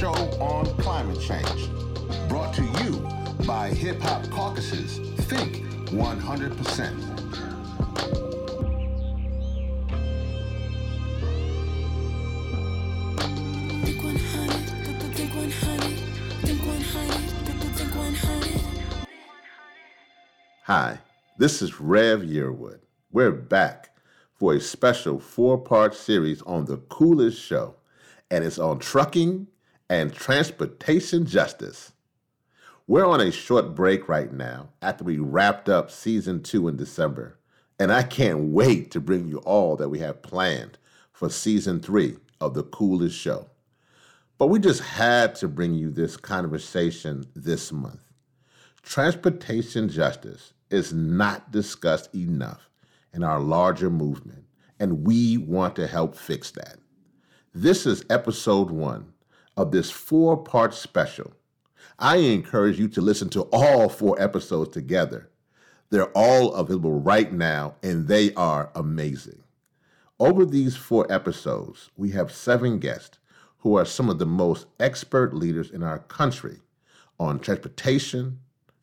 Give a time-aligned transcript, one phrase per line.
[0.00, 1.68] show on climate change.
[2.26, 3.06] Brought to you
[3.46, 4.96] by Hip Hop Caucus's
[5.26, 5.56] Think
[5.90, 6.56] 100%.
[13.84, 15.98] Think 100, think 100,
[16.40, 19.08] think 100, think 100.
[20.62, 20.98] Hi,
[21.36, 22.80] this is Rev Yearwood.
[23.12, 23.94] We're back
[24.32, 27.74] for a special four part series on the coolest show,
[28.30, 29.46] and it's on trucking
[29.90, 31.92] and transportation justice.
[32.86, 37.38] We're on a short break right now after we wrapped up season two in December,
[37.78, 40.78] and I can't wait to bring you all that we have planned
[41.12, 43.50] for season three of the coolest show.
[44.38, 48.00] But we just had to bring you this conversation this month.
[48.82, 52.70] Transportation justice is not discussed enough
[53.12, 54.44] in our larger movement,
[54.78, 56.76] and we want to help fix that.
[57.52, 59.12] This is episode one
[59.56, 61.32] of this four part special.
[61.98, 65.28] I encourage you to listen to all four episodes together.
[65.90, 69.42] They're all available right now, and they are amazing.
[70.18, 73.18] Over these four episodes, we have seven guests
[73.58, 76.60] who are some of the most expert leaders in our country
[77.18, 78.38] on transportation,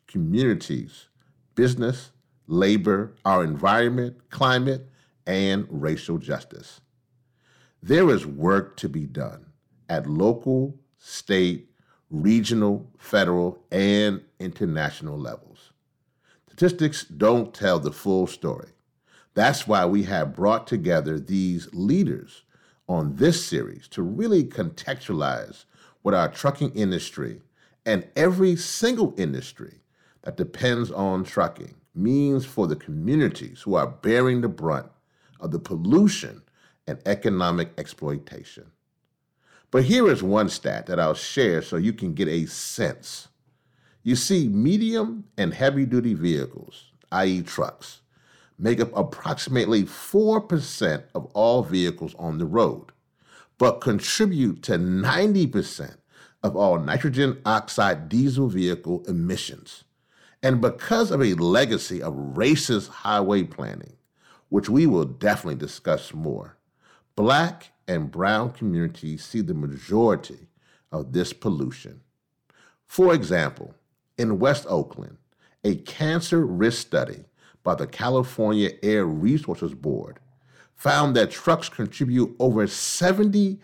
[0.05, 1.07] communities,
[1.55, 2.11] business,
[2.45, 4.87] labor, our environment, climate,
[5.25, 6.81] and racial justice.
[7.81, 9.46] There is work to be done
[9.89, 11.69] at local, state,
[12.09, 15.71] regional, federal, and international levels.
[16.47, 18.69] Statistics don't tell the full story.
[19.33, 22.43] That's why we have brought together these leaders
[22.89, 25.65] on this series to really contextualize
[26.01, 27.41] what our trucking industry
[27.85, 29.81] and every single industry
[30.23, 34.89] that depends on trucking means for the communities who are bearing the brunt
[35.39, 36.41] of the pollution
[36.87, 38.65] and economic exploitation.
[39.69, 43.27] But here is one stat that I'll share so you can get a sense.
[44.03, 48.01] You see, medium and heavy duty vehicles, i.e., trucks,
[48.57, 52.91] make up approximately 4% of all vehicles on the road,
[53.57, 55.97] but contribute to 90%
[56.43, 59.83] of all nitrogen oxide diesel vehicle emissions.
[60.41, 63.97] And because of a legacy of racist highway planning,
[64.49, 66.56] which we will definitely discuss more,
[67.17, 70.47] black and brown communities see the majority
[70.91, 71.99] of this pollution.
[72.85, 73.73] For example,
[74.17, 75.17] in West Oakland,
[75.65, 77.25] a cancer risk study
[77.63, 80.19] by the California Air Resources Board
[80.75, 83.59] found that trucks contribute over 70%,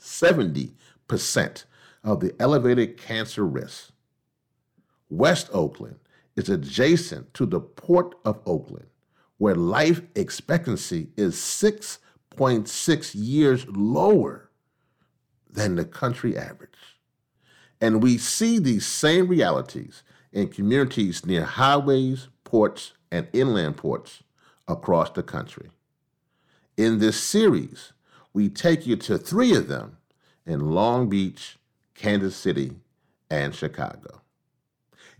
[0.00, 1.64] 70%
[2.04, 3.90] of the elevated cancer risk.
[5.10, 5.96] West Oakland
[6.36, 8.86] is adjacent to the Port of Oakland,
[9.42, 14.48] where life expectancy is 6.6 years lower
[15.50, 16.78] than the country average.
[17.80, 24.22] And we see these same realities in communities near highways, ports, and inland ports
[24.68, 25.70] across the country.
[26.76, 27.92] In this series,
[28.32, 29.96] we take you to three of them
[30.46, 31.58] in Long Beach,
[31.96, 32.76] Kansas City,
[33.28, 34.20] and Chicago.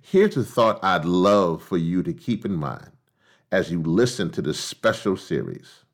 [0.00, 2.91] Here's a thought I'd love for you to keep in mind
[3.52, 5.84] as you listen to this special series.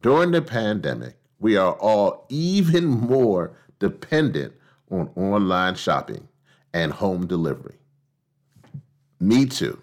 [0.00, 4.54] During the pandemic, we are all even more dependent
[4.90, 6.26] on online shopping
[6.72, 7.76] and home delivery.
[9.20, 9.78] Me too.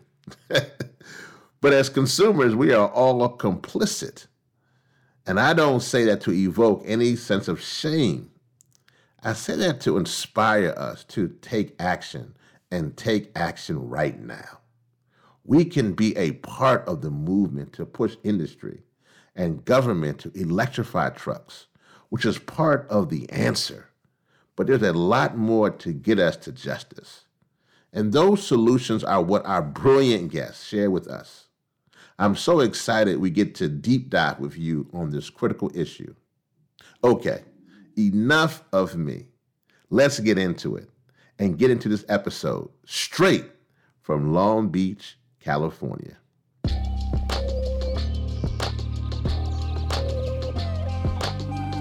[1.61, 4.25] but as consumers, we are all complicit.
[5.27, 8.31] And I don't say that to evoke any sense of shame.
[9.23, 12.35] I say that to inspire us to take action
[12.71, 14.59] and take action right now.
[15.47, 18.83] We can be a part of the movement to push industry
[19.33, 21.67] and government to electrify trucks,
[22.09, 23.87] which is part of the answer.
[24.57, 27.25] But there's a lot more to get us to justice.
[27.93, 31.47] And those solutions are what our brilliant guests share with us.
[32.19, 36.13] I'm so excited we get to deep dive with you on this critical issue.
[37.03, 37.43] Okay,
[37.97, 39.27] enough of me.
[39.89, 40.89] Let's get into it
[41.39, 43.45] and get into this episode straight
[44.01, 45.17] from Long Beach,
[45.47, 46.17] California.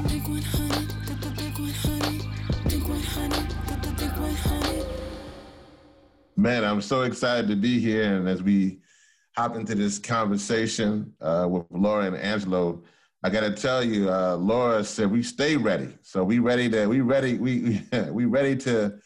[0.07, 2.23] Think 100, think 100,
[2.71, 4.87] think 100, think 100.
[6.37, 8.15] Man, I'm so excited to be here.
[8.15, 8.79] And as we
[9.37, 12.85] hop into this conversation uh, with Laura and Angelo,
[13.25, 15.89] I got to tell you, uh, Laura said we stay ready.
[16.03, 17.83] So we ready to we ready we
[18.13, 18.97] we ready to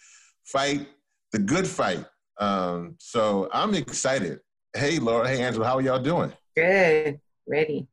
[0.44, 0.86] fight
[1.32, 2.04] the good fight.
[2.38, 4.40] Um, so I'm excited.
[4.74, 5.26] Hey, Laura.
[5.26, 5.64] Hey, Angelo.
[5.64, 6.32] How are y'all doing?
[6.54, 7.20] Good.
[7.46, 7.88] Ready.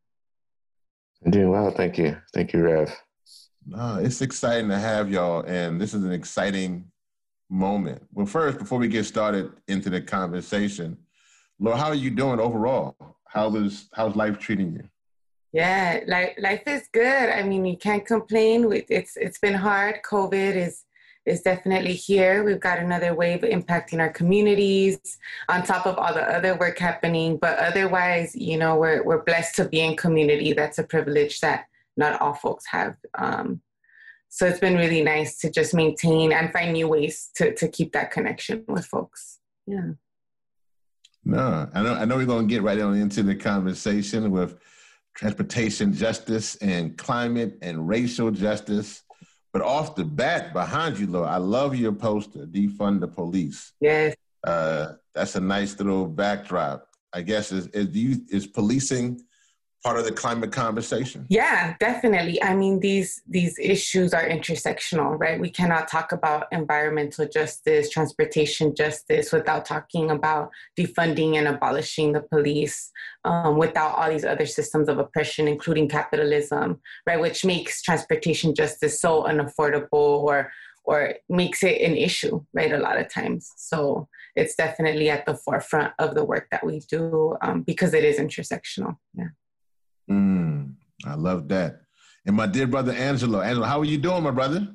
[1.26, 2.18] I'm doing well, thank you.
[2.34, 2.96] Thank you, Rev.
[3.66, 6.92] No, it's exciting to have y'all, and this is an exciting
[7.50, 8.04] moment.
[8.14, 10.98] Well, first, before we get started into the conversation,
[11.60, 12.96] Laura, how are you doing overall?
[13.26, 14.84] How was how's life treating you?
[15.54, 17.30] Yeah, life life is good.
[17.30, 18.72] I mean, you can't complain.
[18.88, 20.02] It's it's been hard.
[20.08, 20.84] COVID is
[21.28, 22.44] is definitely here.
[22.44, 24.98] We've got another wave impacting our communities
[25.50, 27.38] on top of all the other work happening.
[27.38, 30.54] But otherwise, you know, we're we're blessed to be in community.
[30.54, 31.66] That's a privilege that
[31.98, 32.96] not all folks have.
[33.16, 33.62] Um,
[34.30, 37.92] so it's been really nice to just maintain and find new ways to to keep
[37.94, 39.40] that connection with folks.
[39.66, 39.92] Yeah.
[41.26, 41.94] No, I know.
[41.94, 44.58] I know we're going to get right on into the conversation with
[45.14, 49.04] transportation justice and climate and racial justice.
[49.58, 53.74] But off the bat, behind you, Laura, I love your poster, defund the police.
[53.82, 54.16] Yes.
[54.44, 56.88] Uh, that's a nice little backdrop.
[57.12, 59.20] I guess is is, you, is policing
[59.88, 61.26] part of the climate conversation?
[61.30, 62.44] Yeah definitely.
[62.44, 65.40] I mean these these issues are intersectional right?
[65.40, 72.20] We cannot talk about environmental justice transportation justice without talking about defunding and abolishing the
[72.34, 72.92] police
[73.24, 77.22] um, without all these other systems of oppression including capitalism right?
[77.22, 80.52] Which makes transportation justice so unaffordable or
[80.84, 83.52] or makes it an issue right a lot of times.
[83.56, 88.04] So it's definitely at the forefront of the work that we do um, because it
[88.04, 88.98] is intersectional.
[89.14, 89.32] Yeah
[90.10, 90.74] Mm,
[91.06, 91.82] I love that.
[92.26, 94.68] And my dear brother Angelo, Angelo, how are you doing, my brother?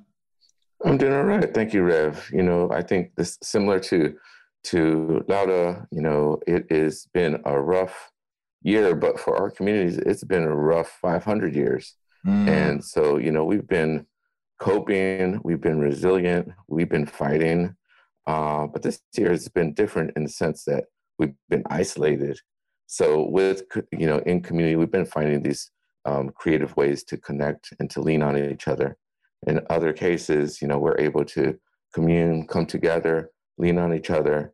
[0.84, 2.30] I'm doing all right, thank you, Rev.
[2.32, 4.16] You know, I think this similar to
[4.64, 5.86] to Laura.
[5.90, 8.10] You know, it has been a rough
[8.62, 11.96] year, but for our communities, it's been a rough 500 years.
[12.26, 12.48] Mm.
[12.48, 14.06] And so, you know, we've been
[14.60, 17.74] coping, we've been resilient, we've been fighting.
[18.26, 20.84] Uh, but this year has been different in the sense that
[21.18, 22.38] we've been isolated
[22.92, 25.70] so with you know in community, we've been finding these
[26.04, 28.98] um, creative ways to connect and to lean on each other.
[29.46, 31.58] In other cases, you know, we're able to
[31.94, 34.52] commune, come together, lean on each other.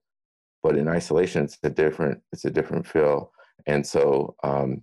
[0.62, 3.32] But in isolation, it's a different it's a different feel.
[3.66, 4.82] And so, um,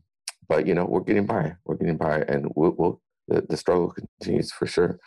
[0.50, 1.56] but you know, we're getting by.
[1.64, 5.00] We're getting by, and we'll, we'll the, the struggle continues for sure.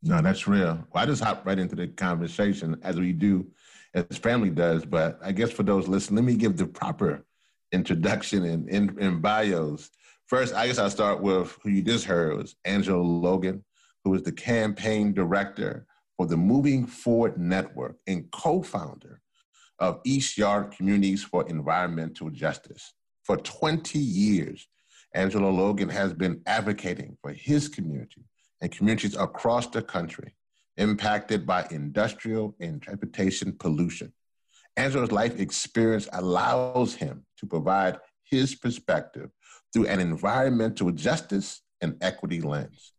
[0.00, 0.86] No, that's real.
[0.94, 3.48] Well, I just hop right into the conversation as we do
[3.94, 4.84] as family does.
[4.84, 7.24] But I guess for those listening, let me give the proper
[7.72, 9.90] introduction and in, in, bios.
[10.26, 13.64] First, I guess I'll start with who you just heard was Angelo Logan,
[14.04, 15.86] who is the campaign director
[16.16, 19.20] for the Moving Forward Network and co-founder
[19.78, 22.94] of East Yard Communities for Environmental Justice.
[23.24, 24.68] For 20 years,
[25.14, 28.24] Angelo Logan has been advocating for his community
[28.60, 30.35] and communities across the country
[30.76, 34.12] impacted by industrial and transportation pollution.
[34.76, 39.30] Angelo's life experience allows him to provide his perspective
[39.72, 42.92] through an environmental justice and equity lens.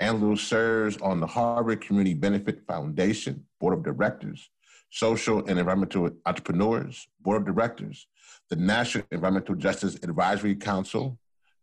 [0.00, 4.50] Angelo serves on the Harbor Community Benefit Foundation Board of Directors,
[4.90, 8.06] Social and Environmental Entrepreneurs Board of Directors,
[8.48, 11.18] the National Environmental Justice Advisory Council,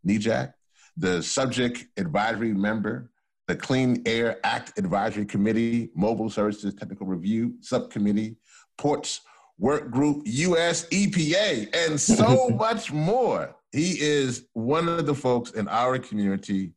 [0.06, 0.52] NEJAC,
[0.96, 3.10] the subject advisory member
[3.48, 8.36] the Clean Air Act Advisory Committee, Mobile Sources Technical Review Subcommittee,
[8.76, 9.22] Ports
[9.58, 13.56] Work Group, US EPA, and so much more.
[13.72, 16.72] He is one of the folks in our community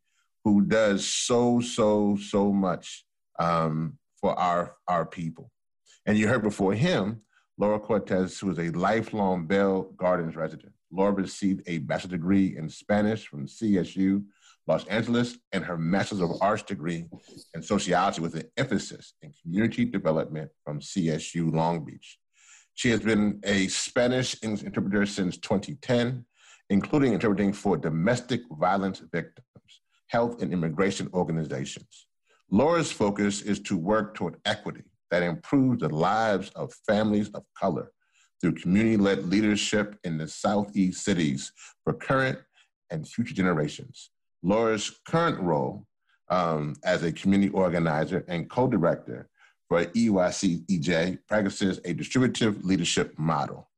[0.45, 3.05] who does so, so, so much
[3.37, 5.51] um, for our, our people.
[6.05, 7.21] And you heard before him,
[7.57, 10.71] Laura Cortez, who is a lifelong Bell Gardens resident.
[10.89, 14.23] Laura received a bachelor's degree in Spanish from CSU
[14.67, 17.05] Los Angeles, and her Master's of Arts degree
[17.53, 22.19] in sociology with an emphasis in community development from CSU Long Beach.
[22.75, 26.25] She has been a Spanish interpreter since 2010,
[26.69, 32.07] including interpreting for domestic violence victims, health and immigration organizations.
[32.49, 37.91] Laura's focus is to work toward equity that improves the lives of families of color
[38.39, 41.51] through community-led leadership in the Southeast cities
[41.83, 42.39] for current
[42.89, 44.10] and future generations.
[44.43, 45.85] Laura's current role
[46.29, 49.29] um, as a community organizer and co-director
[49.67, 53.69] for EYC EJ practices a distributive leadership model.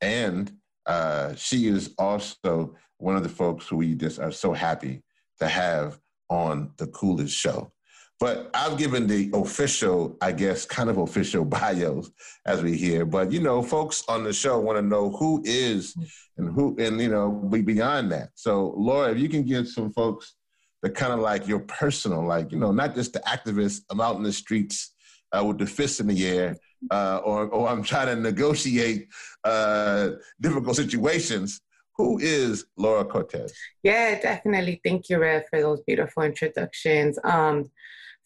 [0.00, 0.52] And
[0.86, 5.02] uh, she is also one of the folks who we just are so happy
[5.38, 5.98] to have
[6.28, 7.72] on the coolest show.
[8.20, 12.10] But I've given the official, I guess, kind of official bios
[12.46, 13.06] as we hear.
[13.06, 15.96] But you know, folks on the show want to know who is
[16.36, 18.28] and who, and you know, be beyond that.
[18.34, 20.34] So, Laura, if you can give some folks
[20.82, 23.82] the kind of like your personal, like you know, not just the activists.
[23.90, 24.94] I'm out in the streets
[25.32, 26.56] uh, with the fists in the air,
[26.90, 29.08] uh, or or I'm trying to negotiate
[29.44, 30.10] uh,
[30.40, 31.60] difficult situations.
[31.96, 33.52] Who is Laura Cortez?
[33.82, 34.80] Yeah, definitely.
[34.82, 37.18] Thank you, Rev, for those beautiful introductions.
[37.24, 37.70] Um,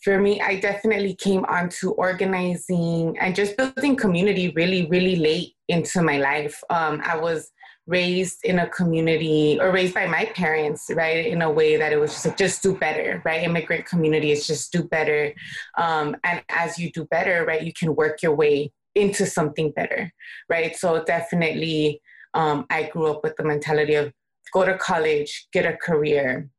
[0.05, 6.03] for me, I definitely came onto organizing and just building community really, really late into
[6.03, 6.63] my life.
[6.69, 7.51] Um, I was
[7.87, 11.99] raised in a community or raised by my parents, right, in a way that it
[11.99, 13.43] was just like, just do better, right?
[13.43, 15.33] Immigrant community is just do better.
[15.79, 20.13] Um, and as you do better, right, you can work your way into something better,
[20.51, 20.77] right?
[20.77, 22.03] So definitely,
[22.35, 24.13] um, I grew up with the mentality of
[24.53, 26.51] go to college, get a career,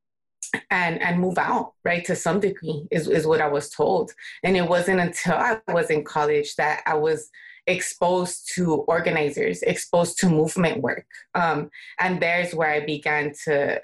[0.69, 4.11] and and move out right to some degree is, is what i was told.
[4.43, 7.29] And it wasn't until i was in college that i was
[7.67, 11.05] exposed to organizers exposed to movement work.
[11.33, 13.81] Um, and there's where i began to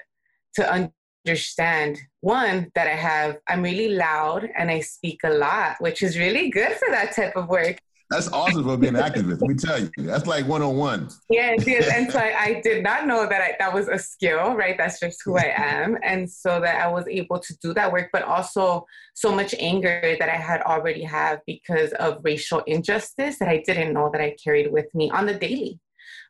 [0.54, 0.90] to
[1.24, 6.18] understand one that i have i'm really loud and i speak a lot which is
[6.18, 7.78] really good for that type of work
[8.12, 9.40] that's awesome for being an activist.
[9.40, 11.08] Let me tell you, that's like one on one.
[11.30, 11.88] Yeah, yes.
[11.92, 14.76] And so I, I did not know that I, that was a skill, right?
[14.76, 15.98] That's just who I am.
[16.02, 20.16] And so that I was able to do that work, but also so much anger
[20.18, 24.36] that I had already have because of racial injustice that I didn't know that I
[24.42, 25.80] carried with me on the daily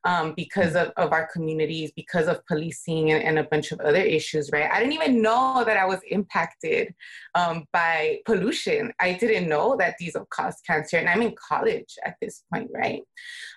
[0.05, 4.01] um, because of, of our communities, because of policing and, and, a bunch of other
[4.01, 4.71] issues, right?
[4.71, 6.93] I didn't even know that I was impacted
[7.35, 8.93] um, by pollution.
[9.01, 13.03] I didn't know that diesel caused cancer, and I'm in college at this point, right?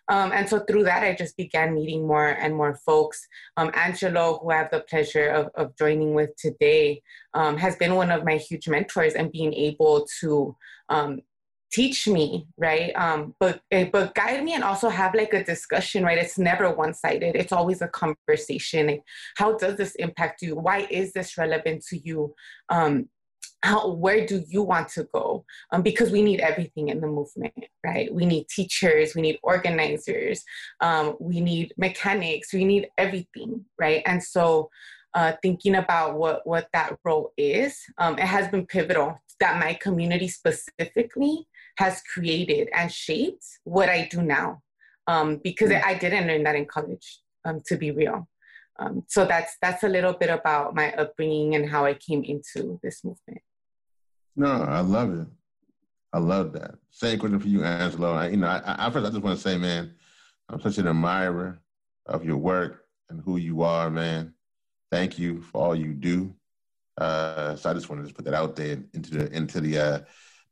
[0.08, 3.28] Um, and so through that, I just began meeting more and more folks.
[3.58, 7.02] Um, Angelo, who I have the pleasure of, of joining with today,
[7.34, 10.56] um, has been one of my huge mentors and being able to
[10.90, 11.22] um,
[11.76, 16.06] teach me right um, but eh, but guide me and also have like a discussion
[16.06, 19.02] right it's never one-sided it's always a conversation
[19.36, 22.34] how does this impact you why is this relevant to you
[22.70, 23.10] um,
[23.64, 25.44] how, where do you want to go?
[25.72, 28.14] Um, because we need everything in the movement, right?
[28.14, 30.44] We need teachers, we need organizers,
[30.82, 34.04] um, we need mechanics, we need everything, right?
[34.06, 34.70] And so,
[35.16, 39.74] uh, thinking about what what that role is, um, it has been pivotal that my
[39.74, 44.62] community specifically has created and shaped what I do now.
[45.08, 45.84] Um, because mm.
[45.84, 48.28] I didn't learn that in college, um, to be real.
[48.78, 52.80] Um, so that's that's a little bit about my upbringing and how I came into
[52.84, 53.42] this movement.
[54.36, 55.28] No, I love it.
[56.12, 56.76] I love that.
[56.92, 58.14] Same question for you, Angelo.
[58.14, 59.94] I, you know, I, I first I just want to say, man,
[60.50, 61.60] I'm such an admirer
[62.06, 64.34] of your work and who you are, man.
[64.92, 66.34] Thank you for all you do.
[66.98, 70.00] Uh, so I just wanted to put that out there into the into the uh,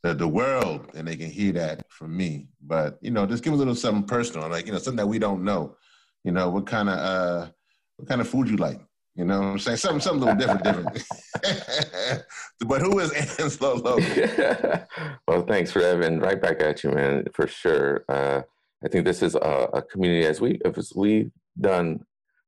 [0.04, 2.48] the, the world and they can hear that from me.
[2.62, 5.18] But, you know, just give a little something personal, like, you know, something that we
[5.18, 5.78] don't know.
[6.24, 7.52] You know, what kind of uh
[7.98, 8.80] what kind of food you like?
[9.16, 9.78] You know what I'm saying?
[9.78, 12.24] Something something a little different, different.
[12.68, 14.86] but who is Angelo Logan?
[15.28, 18.06] well, thanks, for and right back at you, man, for sure.
[18.10, 18.42] Uh,
[18.84, 22.06] I think this is a, a community as we as we've done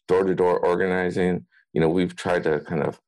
[0.07, 1.45] door to door organizing.
[1.73, 2.99] You know, we've tried to kind of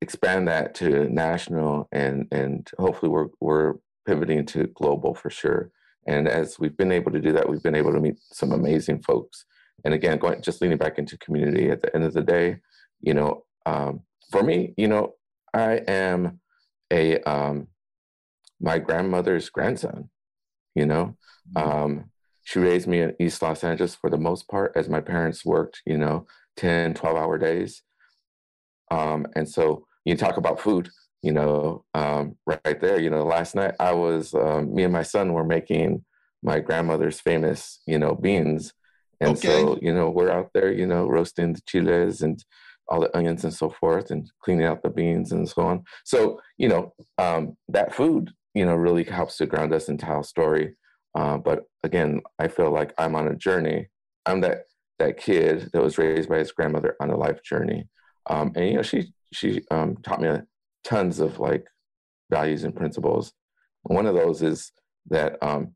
[0.00, 3.74] expand that to national, and and hopefully we're we're
[4.06, 5.70] pivoting to global for sure.
[6.06, 9.02] And as we've been able to do that, we've been able to meet some amazing
[9.02, 9.46] folks.
[9.84, 12.58] And again, going just leaning back into community at the end of the day,
[13.00, 15.14] you know, um, for me, you know,
[15.52, 16.40] I am
[16.90, 17.68] a um,
[18.60, 20.10] my grandmother's grandson.
[20.74, 21.16] You know,
[21.56, 21.68] mm-hmm.
[21.68, 22.10] um,
[22.42, 25.82] she raised me in East Los Angeles for the most part, as my parents worked,
[25.86, 27.82] you know, 10, 12 hour days.
[28.90, 30.90] Um, and so you talk about food
[31.24, 33.00] you know, um, right there.
[33.00, 36.04] You know, last night I was, um, me and my son were making
[36.42, 38.74] my grandmother's famous, you know, beans.
[39.20, 39.48] And okay.
[39.48, 42.44] so, you know, we're out there, you know, roasting the chiles and
[42.88, 45.84] all the onions and so forth and cleaning out the beans and so on.
[46.04, 50.20] So, you know, um, that food, you know, really helps to ground us and tell
[50.20, 50.76] a story.
[51.14, 53.88] Uh, but again, I feel like I'm on a journey.
[54.26, 54.64] I'm that
[54.98, 57.88] that kid that was raised by his grandmother on a life journey.
[58.28, 60.46] Um, and you know, she she um, taught me a,
[60.84, 61.66] tons of like
[62.30, 63.32] values and principles.
[63.82, 64.72] One of those is
[65.10, 65.74] that um,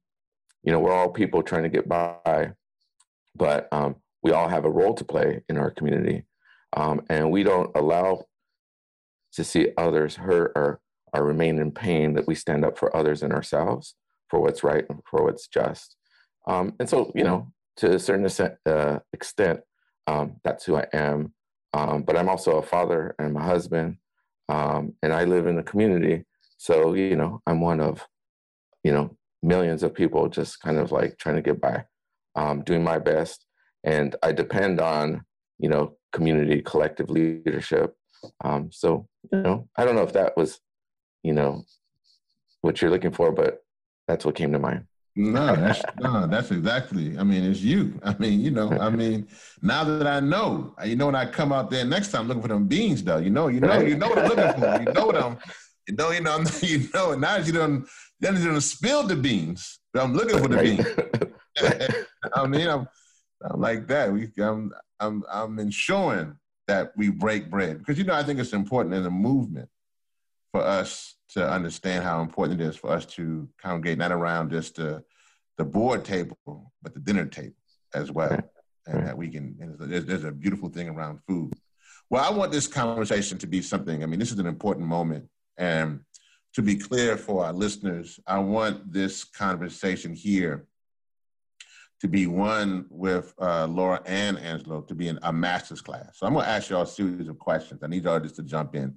[0.62, 2.52] you know we're all people trying to get by,
[3.34, 6.24] but um, we all have a role to play in our community,
[6.76, 8.24] um, and we don't allow
[9.32, 10.80] to see others hurt or
[11.12, 12.14] or remain in pain.
[12.14, 13.94] That we stand up for others and ourselves
[14.28, 15.96] for what's right and for what's just.
[16.46, 19.60] Um, and so, you know, to a certain extent, uh, extent
[20.06, 21.34] um, that's who I am.
[21.74, 23.98] Um, but I'm also a father and a husband
[24.48, 26.24] um, and I live in a community.
[26.56, 28.04] So, you know, I'm one of,
[28.82, 31.84] you know, millions of people just kind of like trying to get by,
[32.34, 33.44] um, doing my best.
[33.84, 35.22] And I depend on,
[35.58, 37.94] you know, community collective leadership.
[38.42, 40.58] Um, so, you know, I don't know if that was,
[41.22, 41.62] you know,
[42.60, 43.58] what you're looking for, but
[44.08, 44.87] that's what came to mind.
[45.18, 47.18] No, that's no, that's exactly.
[47.18, 47.98] I mean, it's you.
[48.04, 49.26] I mean, you know, I mean,
[49.60, 52.46] now that I know, you know, when I come out there next time looking for
[52.46, 54.80] them beans, though, you know, you know, you know what I'm looking for.
[54.80, 55.36] You know what I'm,
[55.88, 57.14] you know, you know, you know.
[57.16, 57.84] Now you don't,
[58.20, 59.80] then you don't spill the beans.
[59.92, 60.86] But I'm looking for the beans.
[62.32, 62.86] I mean, I'm,
[63.42, 64.12] I'm like that.
[64.12, 66.36] We, I'm, I'm, I'm ensuring
[66.68, 69.68] that we break bread because you know I think it's important in the movement
[70.52, 74.76] for us to understand how important it is for us to congregate not around just
[74.76, 75.02] the,
[75.56, 77.54] the board table, but the dinner table
[77.94, 78.30] as well.
[78.30, 78.44] Right.
[78.86, 81.52] And that we can, there's, there's a beautiful thing around food.
[82.08, 85.28] Well, I want this conversation to be something, I mean, this is an important moment.
[85.58, 86.00] And
[86.54, 90.66] to be clear for our listeners, I want this conversation here
[92.00, 96.18] to be one with uh, Laura and Angelo to be in a master's class.
[96.18, 97.82] So I'm going to ask y'all a series of questions.
[97.82, 98.94] I need y'all just to jump in.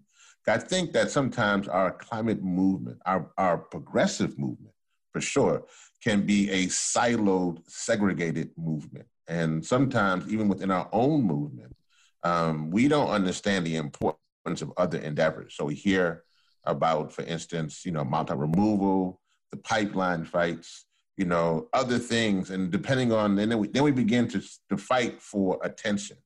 [0.47, 4.73] I think that sometimes our climate movement, our, our progressive movement,
[5.11, 5.63] for sure,
[6.03, 9.05] can be a siloed, segregated movement.
[9.27, 11.75] And sometimes, even within our own movement,
[12.23, 15.55] um, we don't understand the importance of other endeavors.
[15.55, 16.23] So we hear
[16.65, 19.21] about, for instance, you know, mountain removal,
[19.51, 20.85] the pipeline fights,
[21.17, 24.77] you know, other things, and depending on, and then we, then we begin to, to
[24.77, 26.17] fight for attention.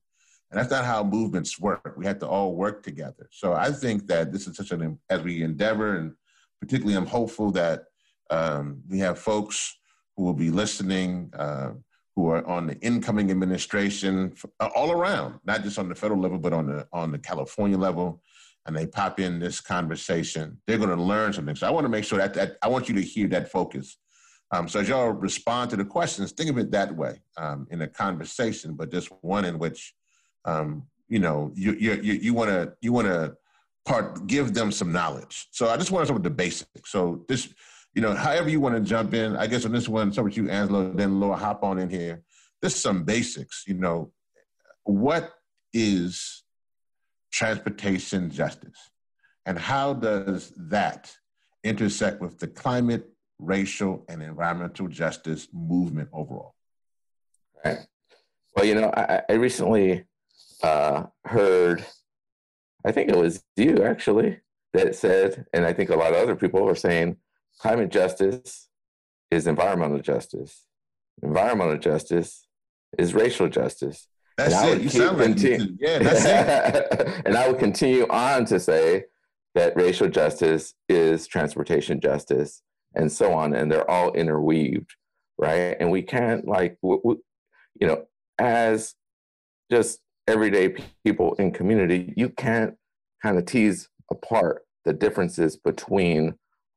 [0.50, 1.94] And that's not how movements work.
[1.96, 3.28] We have to all work together.
[3.32, 6.12] So I think that this is such an, as we endeavor, and
[6.60, 7.84] particularly I'm hopeful that
[8.30, 9.76] um, we have folks
[10.16, 11.72] who will be listening, uh,
[12.14, 16.38] who are on the incoming administration uh, all around, not just on the federal level,
[16.38, 18.22] but on the, on the California level.
[18.66, 21.54] And they pop in this conversation, they're going to learn something.
[21.54, 23.96] So I want to make sure that, that I want you to hear that focus.
[24.52, 27.82] Um, so as y'all respond to the questions, think of it that way um, in
[27.82, 29.94] a conversation, but just one in which
[30.46, 33.36] um, you know, you you you want to you want to
[33.84, 35.48] part give them some knowledge.
[35.50, 36.90] So I just want to start with the basics.
[36.90, 37.52] So this,
[37.94, 39.36] you know, however you want to jump in.
[39.36, 40.92] I guess on this one, start with you, Angelo.
[40.92, 42.22] Then Laura, hop on in here.
[42.62, 43.64] Just some basics.
[43.66, 44.12] You know,
[44.84, 45.32] what
[45.72, 46.44] is
[47.32, 48.78] transportation justice,
[49.44, 51.12] and how does that
[51.64, 56.54] intersect with the climate, racial, and environmental justice movement overall?
[57.64, 57.78] Right.
[58.54, 60.04] Well, you know, I, I recently
[60.62, 61.84] uh, heard,
[62.84, 64.40] I think it was you actually,
[64.72, 67.16] that said, and I think a lot of other people are saying
[67.60, 68.68] climate justice
[69.30, 70.66] is environmental justice.
[71.22, 72.46] Environmental justice
[72.98, 74.08] is racial justice.
[74.36, 74.82] That's and it.
[74.82, 77.22] You sound continue, like Yeah, that's it.
[77.26, 79.04] and I would continue on to say
[79.54, 82.62] that racial justice is transportation justice
[82.94, 83.54] and so on.
[83.54, 84.94] And they're all interweaved,
[85.38, 85.76] right?
[85.80, 87.22] And we can't, like, w- w-
[87.80, 88.04] you know,
[88.38, 88.94] as
[89.70, 92.74] just everyday people in community, you can't
[93.22, 96.34] kind of tease apart the differences between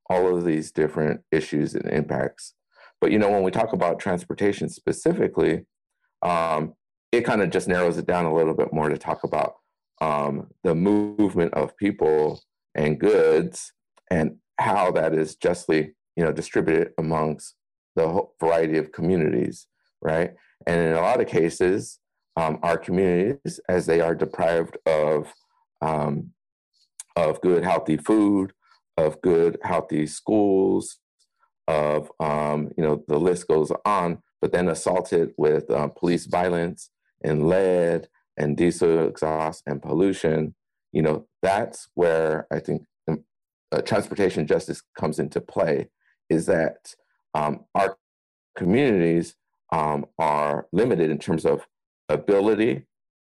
[0.08, 2.54] all of these different issues and impacts.
[3.00, 5.66] But you know, when we talk about transportation specifically,
[6.22, 6.74] um,
[7.12, 9.54] it kind of just narrows it down a little bit more to talk about
[10.00, 12.42] um, the movement of people
[12.74, 13.72] and goods
[14.10, 17.54] and how that is justly, you know, distributed amongst
[17.96, 19.66] the variety of communities,
[20.02, 20.34] right?
[20.66, 21.99] And in a lot of cases,
[22.36, 25.32] um, our communities as they are deprived of
[25.82, 26.32] um,
[27.16, 28.52] of good healthy food,
[28.96, 30.98] of good healthy schools,
[31.68, 34.22] of um, you know the list goes on.
[34.40, 36.90] But then assaulted with uh, police violence
[37.22, 40.54] and lead and diesel exhaust and pollution.
[40.92, 45.88] You know that's where I think uh, transportation justice comes into play.
[46.28, 46.94] Is that
[47.34, 47.96] um, our
[48.56, 49.34] communities
[49.72, 51.66] um, are limited in terms of
[52.12, 52.86] ability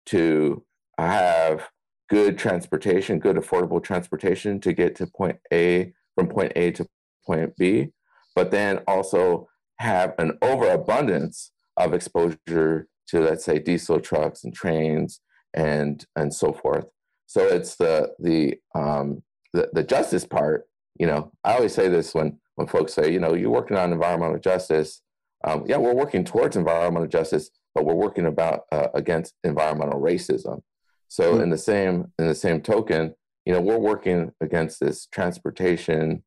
[0.07, 0.63] to
[0.97, 1.69] have
[2.09, 6.87] good transportation, good affordable transportation to get to point A from point A to
[7.25, 7.89] point B,
[8.35, 15.21] but then also have an overabundance of exposure to let's say diesel trucks and trains
[15.53, 16.85] and and so forth.
[17.27, 20.65] So it's the the um, the, the justice part.
[20.99, 23.93] You know, I always say this when when folks say, you know, you're working on
[23.93, 25.01] environmental justice.
[25.43, 30.61] Um, yeah, we're working towards environmental justice, but we're working about uh, against environmental racism.
[31.07, 31.43] So mm-hmm.
[31.43, 36.23] in the same in the same token, you know, we're working against this transportation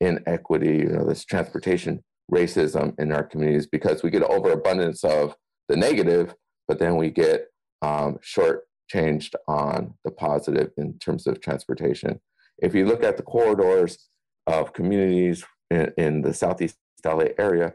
[0.00, 5.36] inequity, you know, this transportation racism in our communities because we get overabundance of
[5.68, 6.34] the negative,
[6.66, 7.48] but then we get
[7.82, 12.20] um, short changed on the positive in terms of transportation.
[12.58, 14.08] If you look at the corridors
[14.46, 17.74] of communities in, in the Southeast LA area,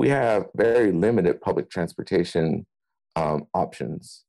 [0.00, 2.64] we have very limited public transportation
[3.16, 4.24] um, options,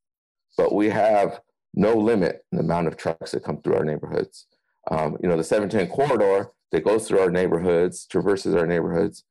[0.58, 1.40] but we have
[1.72, 4.48] no limit in the amount of trucks that come through our neighborhoods.
[4.90, 9.24] Um, you know, the 710 corridor that goes through our neighborhoods, traverses our neighborhoods,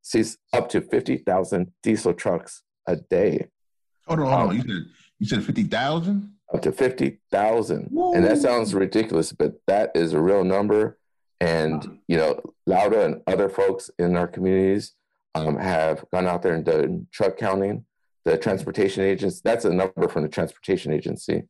[0.00, 3.48] sees up to 50,000 diesel trucks a day.
[4.06, 4.56] Hold on, hold on.
[4.56, 4.86] You said
[5.18, 6.32] you said fifty thousand.
[6.54, 7.90] Up to 50,000.
[8.14, 10.96] And that sounds ridiculous, but that is a real number.
[11.40, 14.94] And, you know, Laura and other folks in our communities
[15.36, 17.84] um, have gone out there and done truck counting.
[18.24, 21.44] The transportation agents, that's a number from the transportation agency,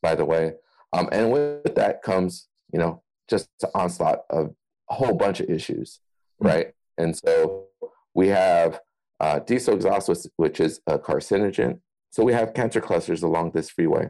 [0.00, 0.54] by the way.
[0.92, 4.54] Um, and with that comes, you know, just an onslaught of
[4.88, 6.00] a whole bunch of issues,
[6.38, 6.72] right?
[6.96, 7.66] And so
[8.14, 8.80] we have
[9.20, 11.80] uh, diesel exhaust, which is a carcinogen.
[12.10, 14.08] So we have cancer clusters along this freeway.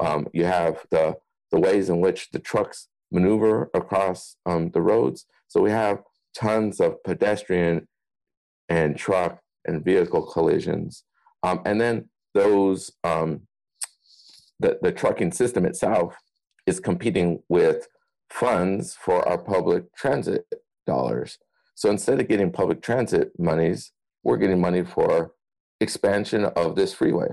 [0.00, 1.16] Um, you have the
[1.50, 5.26] the ways in which the trucks maneuver across um, the roads.
[5.48, 6.02] So we have
[6.34, 7.88] tons of pedestrian
[8.68, 11.04] and truck and vehicle collisions,
[11.42, 13.42] um, and then those um,
[14.60, 16.16] the the trucking system itself
[16.66, 17.88] is competing with
[18.30, 20.46] funds for our public transit
[20.86, 21.38] dollars.
[21.74, 25.32] So instead of getting public transit monies, we're getting money for
[25.80, 27.28] expansion of this freeway,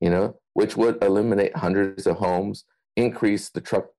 [0.00, 2.64] you know, which would eliminate hundreds of homes,
[2.96, 3.90] increase the trucks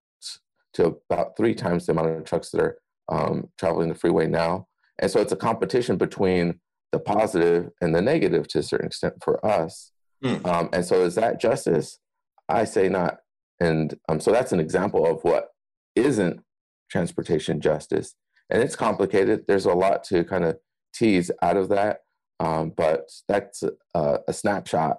[0.73, 2.77] to about three times the amount of trucks that are
[3.09, 4.67] um, traveling the freeway now.
[5.01, 6.59] And so it's a competition between
[6.91, 9.91] the positive and the negative to a certain extent for us.
[10.23, 10.45] Mm.
[10.45, 11.99] Um, and so is that justice?
[12.47, 13.17] I say not.
[13.59, 15.49] And um, so that's an example of what
[15.95, 16.41] isn't
[16.89, 18.15] transportation justice.
[18.49, 19.45] And it's complicated.
[19.47, 20.57] There's a lot to kind of
[20.93, 21.99] tease out of that.
[22.39, 24.97] Um, but that's a, a, snapshot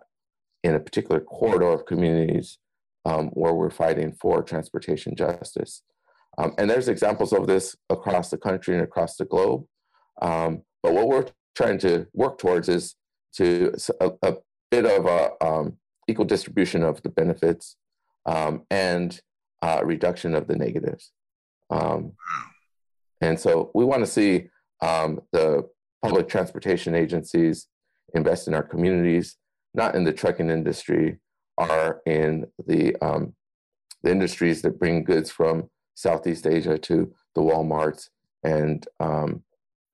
[0.62, 2.58] in a particular corridor of communities
[3.04, 5.82] um, where we're fighting for transportation justice.
[6.38, 9.64] Um, and there's examples of this across the country and across the globe.
[10.20, 12.94] Um, but what we're trying to work towards is
[13.36, 14.34] to a, a
[14.70, 15.76] bit of a um,
[16.08, 17.76] equal distribution of the benefits
[18.26, 19.20] um, and
[19.62, 21.12] uh, reduction of the negatives.
[21.70, 22.12] Um,
[23.20, 24.48] and so we want to see
[24.80, 25.68] um, the
[26.02, 27.68] public transportation agencies
[28.14, 29.36] invest in our communities,
[29.74, 31.18] not in the trucking industry,
[31.56, 33.34] or in the, um,
[34.02, 38.08] the industries that bring goods from Southeast Asia to the Walmarts
[38.42, 39.42] and um,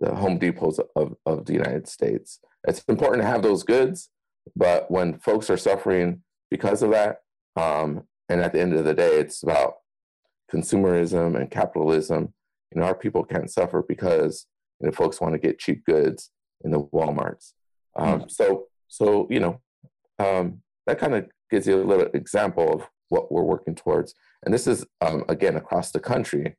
[0.00, 2.40] the Home Depots of, of the United States.
[2.66, 4.10] It's important to have those goods,
[4.54, 7.18] but when folks are suffering because of that,
[7.56, 9.76] um, and at the end of the day, it's about
[10.52, 12.34] consumerism and capitalism.
[12.72, 14.46] You know, our people can't suffer because
[14.80, 16.30] you know folks want to get cheap goods
[16.62, 17.52] in the WalMarts.
[17.96, 18.30] Um, mm.
[18.30, 19.60] So, so you know,
[20.18, 24.14] um, that kind of gives you a little example of what we're working towards.
[24.44, 26.56] And this is um, again across the country.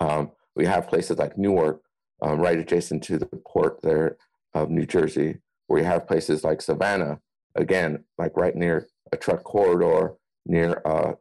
[0.00, 1.82] Um, we have places like Newark,
[2.22, 4.16] um, right adjacent to the port there
[4.54, 7.20] of New Jersey, where you have places like Savannah,
[7.54, 10.14] again, like right near a truck corridor
[10.46, 11.14] near a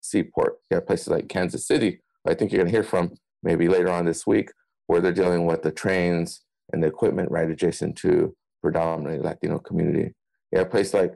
[0.00, 0.58] Seaport.
[0.70, 2.00] You have places like Kansas City.
[2.26, 3.12] I think you're going to hear from
[3.42, 4.50] maybe later on this week,
[4.86, 10.12] where they're dealing with the trains and the equipment right adjacent to predominantly Latino community.
[10.52, 11.14] You have a place like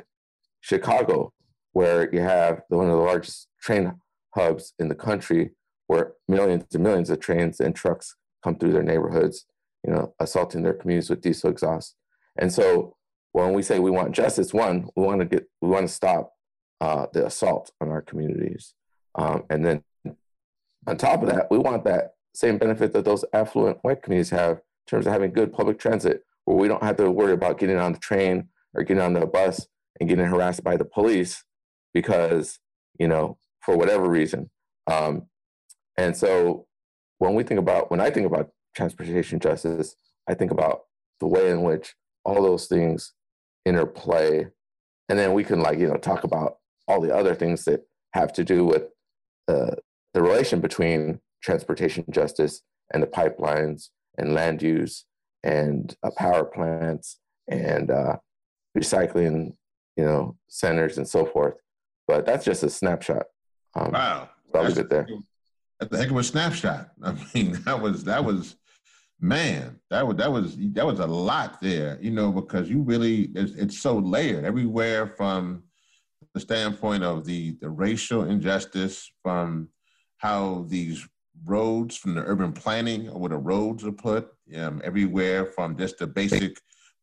[0.61, 1.33] Chicago,
[1.73, 3.95] where you have one of the largest train
[4.35, 5.51] hubs in the country,
[5.87, 9.47] where millions and millions of trains and trucks come through their neighborhoods,
[9.85, 11.97] you know, assaulting their communities with diesel exhaust.
[12.37, 12.97] And so
[13.33, 16.33] when we say we want justice, one, we want to get, we want to stop
[16.81, 18.75] uh, the assault on our communities.
[19.15, 19.83] Um, and then
[20.87, 24.59] on top of that, we want that same benefit that those affluent white communities have
[24.59, 27.79] in terms of having good public transit, where we don't have to worry about getting
[27.79, 29.67] on the train or getting on the bus
[29.99, 31.45] and getting harassed by the police
[31.95, 32.59] because,
[32.99, 34.51] you know, for whatever reason.
[34.87, 35.29] Um,
[35.97, 36.67] and so
[37.19, 39.97] when we think about, when I think about transportation justice,
[40.29, 40.83] I think about
[41.21, 43.13] the way in which all those things
[43.65, 44.47] interplay.
[45.09, 46.57] And then we can like, you know, talk about
[46.89, 48.85] all the other things that have to do with
[49.49, 49.77] uh,
[50.13, 55.05] the relation between transportation justice and the pipelines and land use
[55.43, 58.17] and uh, power plants and uh,
[58.77, 59.53] recycling,
[59.97, 61.55] you know, centers and so forth.
[62.07, 63.25] But that's just a snapshot.
[63.75, 65.07] Um, wow, so I'll leave it there.
[65.81, 66.91] That's a heck of a snapshot.
[67.03, 68.57] I mean, that was that was
[69.21, 73.31] man, that was that was that was a lot there, you know, because you really
[73.35, 75.65] it's, it's so layered everywhere from
[76.35, 79.69] the standpoint of the, the racial injustice, from
[80.19, 81.07] how these
[81.45, 86.07] roads, from the urban planning, where the roads are put, um, everywhere from just the
[86.07, 86.59] basic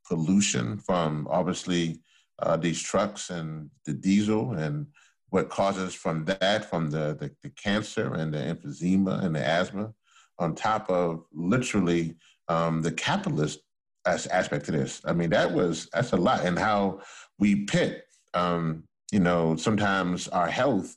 [0.07, 1.99] pollution from obviously
[2.39, 4.87] uh, these trucks and the diesel and
[5.31, 9.93] what causes from that, from the, the, the, cancer and the emphysema and the asthma,
[10.39, 12.15] on top of literally
[12.47, 13.59] um, the capitalist
[14.05, 15.01] aspect to this.
[15.05, 16.45] I mean, that was, that's a lot.
[16.45, 17.01] And how
[17.39, 20.95] we pit um, you know, sometimes our health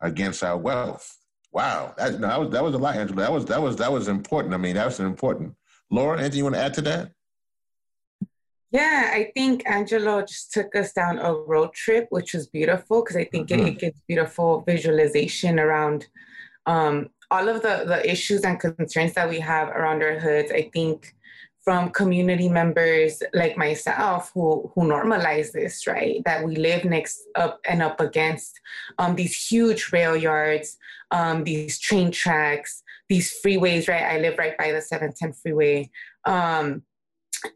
[0.00, 1.16] against our wealth.
[1.52, 3.22] Wow, that, no, that was that was a lot, Angelo.
[3.22, 4.54] That was that was that was important.
[4.54, 5.54] I mean, that was important
[5.90, 7.12] Laura, anything you want to add to that?
[8.70, 13.16] Yeah, I think Angelo just took us down a road trip, which was beautiful because
[13.16, 13.66] I think mm-hmm.
[13.66, 16.06] it, it, gives beautiful visualization around
[16.66, 20.52] um, all of the, the issues and concerns that we have around our hoods.
[20.52, 21.14] I think
[21.64, 26.22] from community members like myself who who normalize this, right?
[26.24, 28.58] That we live next up and up against
[28.98, 30.76] um, these huge rail yards,
[31.10, 34.02] um, these train tracks, these freeways, right?
[34.02, 35.90] I live right by the 710 freeway.
[36.24, 36.82] Um,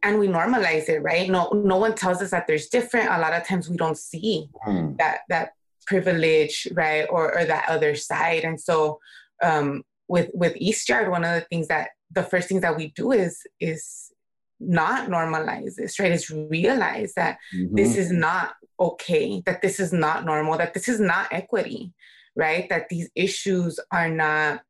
[0.03, 1.29] and we normalize it right?
[1.29, 3.11] No no one tells us that there's different.
[3.11, 4.97] A lot of times we don't see mm.
[4.99, 5.53] that that
[5.87, 7.07] privilege right?
[7.11, 8.45] Or or that other side.
[8.45, 9.01] And so
[9.43, 12.93] um with with east yard one of the things that the first things that we
[12.95, 14.11] do is is
[14.61, 16.13] not normalize this right?
[16.13, 17.75] Is realize that mm-hmm.
[17.75, 21.93] this is not okay that this is not normal that this is not equity
[22.35, 22.69] right?
[22.71, 24.63] That these issues are not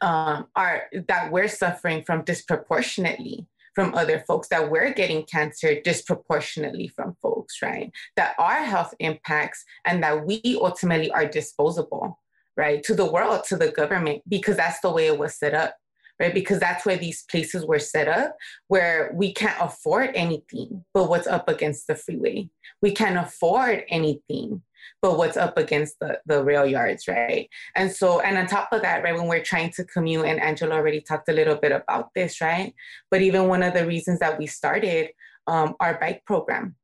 [0.00, 3.46] um are that we're suffering from disproportionately
[3.78, 7.92] from other folks, that we're getting cancer disproportionately from folks, right?
[8.16, 12.18] That our health impacts and that we ultimately are disposable,
[12.56, 12.82] right?
[12.82, 15.76] To the world, to the government, because that's the way it was set up,
[16.20, 16.34] right?
[16.34, 18.36] Because that's where these places were set up
[18.68, 22.48] where we can't afford anything but what's up against the freeway.
[22.82, 24.62] We can't afford anything
[25.02, 27.48] but what's up against the, the rail yards, right?
[27.76, 30.74] And so, and on top of that, right, when we're trying to commute, and Angelo
[30.74, 32.74] already talked a little bit about this, right?
[33.10, 35.10] But even one of the reasons that we started
[35.46, 36.76] um, our bike program,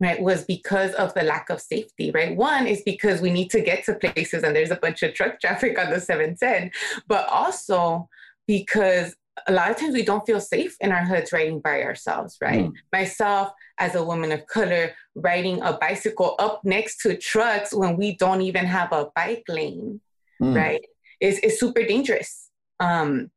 [0.00, 2.36] right, was because of the lack of safety, right?
[2.36, 5.40] One is because we need to get to places and there's a bunch of truck
[5.40, 6.70] traffic on the 710,
[7.06, 8.08] but also
[8.50, 9.14] because
[9.46, 12.64] a lot of times we don't feel safe in our hoods riding by ourselves, right?
[12.64, 12.72] Mm.
[12.92, 18.16] Myself, as a woman of color, riding a bicycle up next to trucks when we
[18.16, 20.00] don't even have a bike lane,
[20.42, 20.56] mm.
[20.56, 20.84] right?
[21.20, 22.50] Is is super dangerous.
[22.80, 23.30] Um,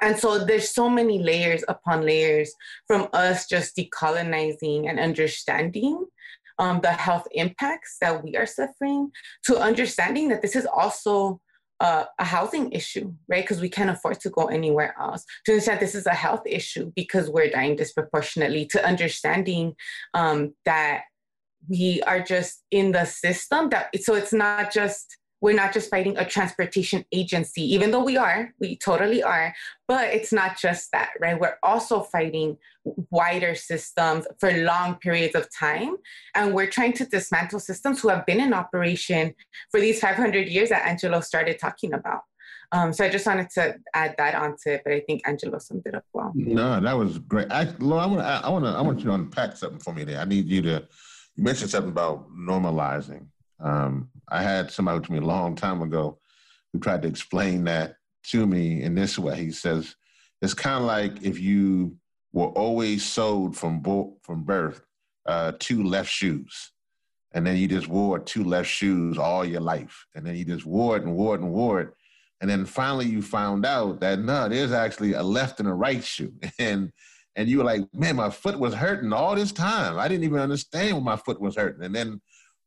[0.00, 2.54] and so there's so many layers upon layers
[2.86, 6.06] from us just decolonizing and understanding
[6.60, 9.10] um, the health impacts that we are suffering
[9.46, 11.40] to understanding that this is also
[11.82, 13.42] a, housing issue, right?
[13.42, 15.24] Because we can't afford to go anywhere else.
[15.46, 18.66] To understand this is a health issue because we're dying disproportionately.
[18.66, 19.74] To understanding
[20.14, 21.02] um, that
[21.68, 26.16] we are just in the system that so it's not just we're not just fighting
[26.16, 29.52] a transportation agency, even though we are, we totally are,
[29.88, 31.38] but it's not just that, right?
[31.38, 32.56] We're also fighting
[33.10, 35.96] wider systems for long periods of time.
[36.36, 39.34] And we're trying to dismantle systems who have been in operation
[39.72, 42.20] for these 500 years that Angelo started talking about.
[42.70, 45.82] Um, so I just wanted to add that onto it, but I think Angelo summed
[45.86, 46.32] it up well.
[46.36, 47.50] No, that was great.
[47.50, 50.20] I, Laura, I want I want I want you to unpack something for me there.
[50.20, 50.88] I need you to,
[51.34, 53.26] you mentioned something about normalizing.
[53.62, 56.18] Um, I had somebody to me a long time ago
[56.72, 59.36] who tried to explain that to me in this way.
[59.36, 59.94] He says,
[60.40, 61.96] it's kind of like if you
[62.32, 64.82] were always sold from, bo- from birth
[65.26, 66.72] uh, two left shoes.
[67.34, 70.06] And then you just wore two left shoes all your life.
[70.14, 71.90] And then you just wore it and wore it and wore it.
[72.40, 76.02] And then finally you found out that no, there's actually a left and a right
[76.02, 76.34] shoe.
[76.58, 76.92] And
[77.34, 79.98] and you were like, man, my foot was hurting all this time.
[79.98, 81.82] I didn't even understand when my foot was hurting.
[81.82, 82.20] And then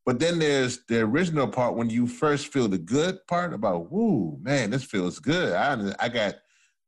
[0.05, 4.37] but then there's the original part when you first feel the good part about, whoo,
[4.39, 5.53] man, this feels good.
[5.53, 6.35] I, I got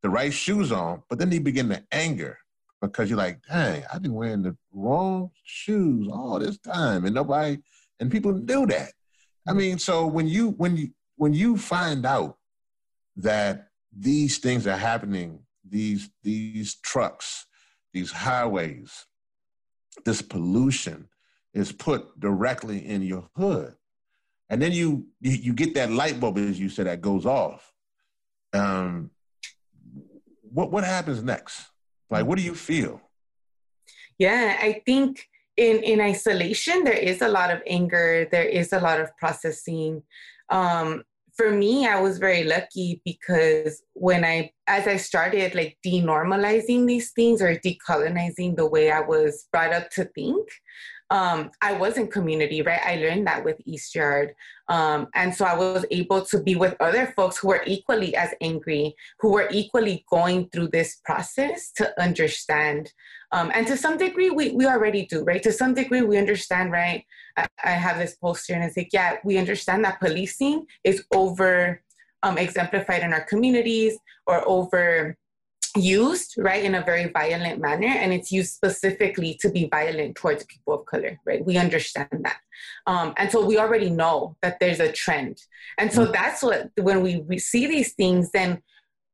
[0.03, 1.01] the right shoes on.
[1.09, 2.37] But then you begin to anger
[2.79, 7.05] because you're like, dang, I've been wearing the wrong shoes all this time.
[7.05, 7.57] And nobody,
[7.99, 8.91] and people do that.
[9.47, 9.57] I mm-hmm.
[9.57, 12.37] mean, so when you, when you, when you find out
[13.15, 17.47] that these things are happening, these, these trucks,
[17.93, 19.07] these highways,
[20.05, 21.09] this pollution,
[21.57, 23.73] is put directly in your hood.
[24.49, 27.73] And then you you get that light bulb, as you said, that goes off.
[28.53, 29.11] Um,
[30.41, 31.65] what what happens next?
[32.09, 33.01] Like, what do you feel?
[34.17, 38.27] Yeah, I think in in isolation there is a lot of anger.
[38.31, 40.03] There is a lot of processing.
[40.49, 41.03] Um,
[41.35, 47.11] for me, I was very lucky because when I, as I started like denormalizing these
[47.11, 50.49] things or decolonizing the way I was brought up to think,
[51.09, 52.81] um, I was in community, right?
[52.83, 54.35] I learned that with East Yard.
[54.67, 58.33] Um, and so I was able to be with other folks who were equally as
[58.41, 62.91] angry, who were equally going through this process to understand.
[63.31, 65.41] Um, and to some degree, we, we already do, right?
[65.43, 67.05] To some degree, we understand, right?
[67.37, 71.81] I, I have this poster and it's like, yeah, we understand that policing is over
[72.23, 75.15] um, exemplified in our communities or over
[75.79, 80.43] used right in a very violent manner and it's used specifically to be violent towards
[80.45, 82.37] people of color right we understand that
[82.85, 85.41] um, and so we already know that there's a trend
[85.77, 86.13] and so mm.
[86.13, 88.61] that's what when we, we see these things then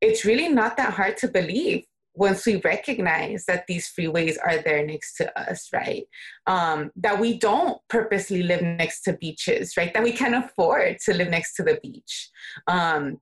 [0.01, 4.85] it's really not that hard to believe once we recognize that these freeways are there
[4.85, 6.03] next to us, right?
[6.45, 9.93] Um, that we don't purposely live next to beaches, right?
[9.93, 12.29] That we can afford to live next to the beach.
[12.67, 13.19] Um,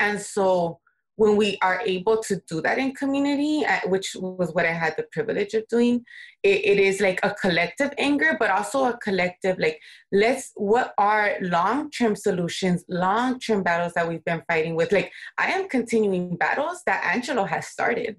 [0.00, 0.80] and so
[1.16, 4.94] when we are able to do that in community, uh, which was what I had
[4.96, 6.04] the privilege of doing,
[6.42, 9.78] it, it is like a collective anger, but also a collective, like,
[10.10, 14.90] let's, what are long term solutions, long term battles that we've been fighting with?
[14.90, 18.16] Like, I am continuing battles that Angelo has started,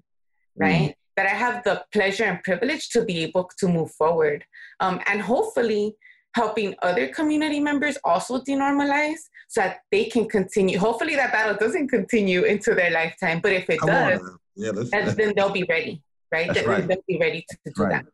[0.56, 0.90] right?
[0.90, 0.94] Mm.
[1.16, 4.44] That I have the pleasure and privilege to be able to move forward.
[4.80, 5.96] Um, and hopefully,
[6.34, 9.18] helping other community members also denormalize
[9.48, 10.78] so that they can continue.
[10.78, 14.20] Hopefully, that battle doesn't continue into their lifetime, but if it Come does,
[14.56, 14.72] yeah,
[15.16, 16.52] then they'll be ready, right?
[16.52, 16.86] Then right.
[16.86, 18.04] they'll be ready to, to do right.
[18.04, 18.06] that.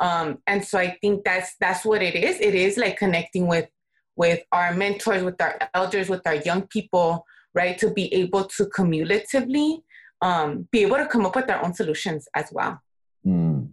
[0.00, 2.40] Um, and so I think that's that's what it is.
[2.40, 3.68] It is like connecting with
[4.16, 7.78] with our mentors, with our elders, with our young people, right?
[7.78, 9.84] To be able to cumulatively
[10.20, 12.80] um, be able to come up with their own solutions as well.
[13.26, 13.70] Mm.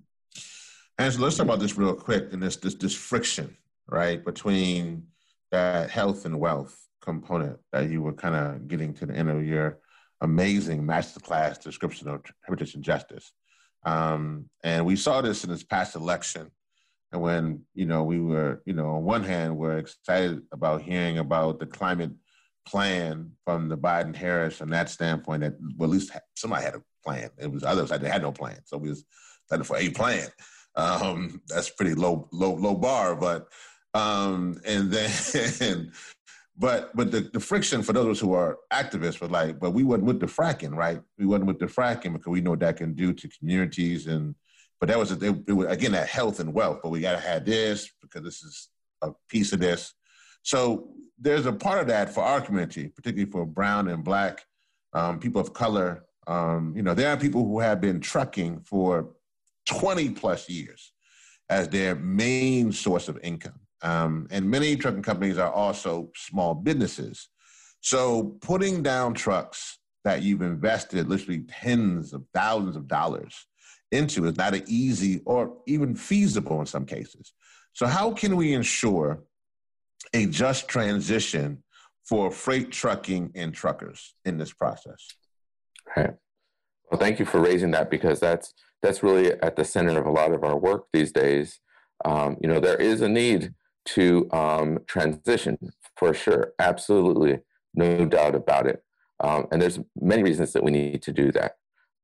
[0.98, 3.56] Angelo, let's talk about this real quick and this this this friction,
[3.88, 5.08] right, between
[5.52, 9.46] that health and wealth component that you were kind of getting to the end of
[9.46, 9.80] your
[10.22, 13.32] amazing masterclass description of heritage and justice.
[13.86, 16.50] Um, and we saw this in this past election.
[17.12, 21.20] And when, you know, we were, you know, on one hand, we're excited about hearing
[21.20, 22.12] about the climate
[22.68, 26.82] plan from the Biden Harris from that standpoint that, well, at least somebody had a
[27.06, 27.30] plan.
[27.38, 28.58] It was others that had no plan.
[28.66, 29.06] So we was
[29.44, 30.28] excited for a plan.
[30.76, 33.48] Um, that's pretty low, low, low bar, but,
[33.96, 35.92] um, and then
[36.58, 40.06] But but the, the friction for those who are activists were like, but we wasn't
[40.06, 41.02] with the fracking, right?
[41.18, 44.36] We wasn't with the fracking because we know what that can do to communities and
[44.80, 46.80] but that was, a, it, it was again that health and wealth.
[46.84, 48.70] But we got to have this because this is
[49.02, 49.94] a piece of this.
[50.44, 54.44] So there's a part of that for our community, particularly for brown and black
[54.94, 56.06] um, people of color.
[56.28, 59.12] Um, you know, there are people who have been trucking for
[59.66, 60.94] 20 plus years
[61.50, 63.60] as their main source of income.
[63.82, 67.30] Um, and many trucking companies are also small businesses.
[67.82, 73.48] So putting down trucks that you've invested literally tens of thousands of dollars
[73.92, 77.34] into is not an easy or even feasible in some cases.
[77.74, 79.24] So how can we ensure
[80.14, 81.64] a just transition
[82.08, 85.08] for freight trucking and truckers in this process?
[85.96, 86.14] Right.
[86.90, 90.12] Well, thank you for raising that because that's that's really at the center of a
[90.12, 91.60] lot of our work these days.
[92.04, 93.54] Um, you know, there is a need
[93.86, 95.58] to um, transition
[95.98, 96.54] for sure.
[96.60, 97.40] Absolutely,
[97.74, 98.84] no doubt about it.
[99.24, 101.56] Um, and there's many reasons that we need to do that.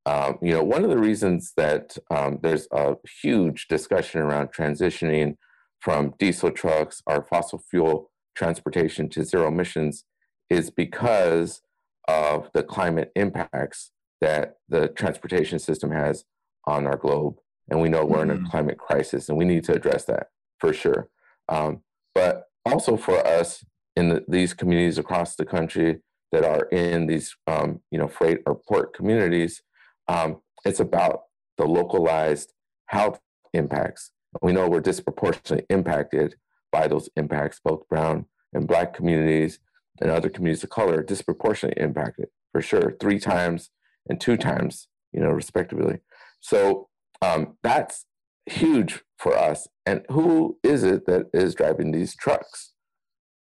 [0.05, 5.35] Um, you know, one of the reasons that um, there's a huge discussion around transitioning
[5.79, 10.05] from diesel trucks or fossil fuel transportation to zero emissions
[10.49, 11.61] is because
[12.07, 13.91] of the climate impacts
[14.21, 16.25] that the transportation system has
[16.65, 17.35] on our globe.
[17.69, 18.31] And we know we're mm-hmm.
[18.31, 18.49] in a mm-hmm.
[18.49, 20.27] climate crisis and we need to address that
[20.59, 21.09] for sure.
[21.51, 21.81] Um,
[22.15, 23.63] but also for us
[23.95, 25.99] in the, these communities across the country
[26.31, 29.61] that are in these, um, you know, freight or port communities,
[30.07, 31.23] um, it's about
[31.57, 32.53] the localized
[32.87, 33.19] health
[33.53, 34.11] impacts.
[34.41, 36.35] We know we're disproportionately impacted
[36.71, 39.59] by those impacts, both brown and black communities
[39.99, 43.69] and other communities of color disproportionately impacted for sure, three times
[44.09, 45.99] and two times, you know, respectively.
[46.39, 46.87] So
[47.21, 48.05] um, that's
[48.45, 49.67] huge for us.
[49.85, 52.73] And who is it that is driving these trucks?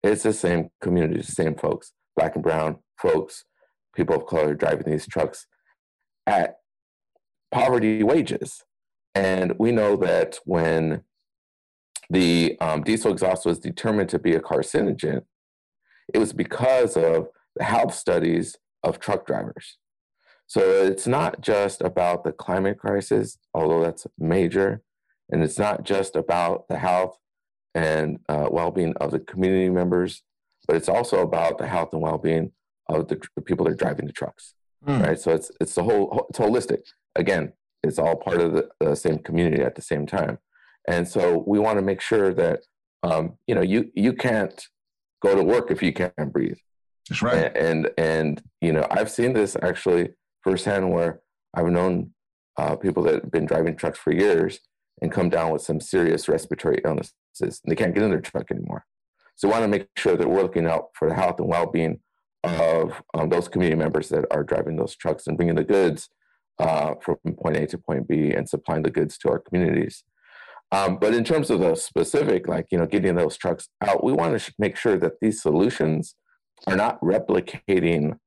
[0.03, 3.45] It's the same community, the same folks, black and brown folks,
[3.95, 5.47] people of color driving these trucks
[6.27, 6.57] at
[7.51, 8.65] poverty wages.
[9.15, 11.03] And we know that when
[12.11, 15.23] the um, diesel exhaust was determined to be a carcinogen,
[16.13, 19.79] it was because of the health studies of truck drivers.
[20.53, 24.83] So it's not just about the climate crisis, although that's major,
[25.31, 27.17] and it's not just about the health
[27.75, 30.23] and uh, well-being of the community members,
[30.67, 32.53] but it's also about the health and well-being
[32.91, 34.53] of the, the people that are driving the trucks.
[34.87, 35.07] Mm.
[35.07, 35.19] Right.
[35.19, 36.83] So it's it's the whole it's holistic.
[37.17, 40.37] Again, it's all part of the, the same community at the same time,
[40.87, 42.61] and so we want to make sure that
[43.03, 44.67] um, you know you you can't
[45.23, 46.59] go to work if you can't breathe.
[47.09, 47.57] That's right.
[47.57, 50.11] And, and and you know I've seen this actually
[50.43, 51.21] firsthand where
[51.55, 52.11] I've known
[52.57, 54.61] uh, people that have been driving trucks for years
[55.01, 57.15] and come down with some serious respiratory illnesses.
[57.41, 58.85] And they can't get in their truck anymore.
[59.35, 62.01] So we want to make sure that we're looking out for the health and well-being
[62.45, 66.09] of um, those community members that are driving those trucks and bringing the goods
[66.59, 70.05] uh, from point A to point B and supplying the goods to our communities.
[70.71, 74.13] Um, but in terms of the specific, like you know, getting those trucks out, we
[74.13, 76.15] want to make sure that these solutions
[76.67, 78.19] are not replicating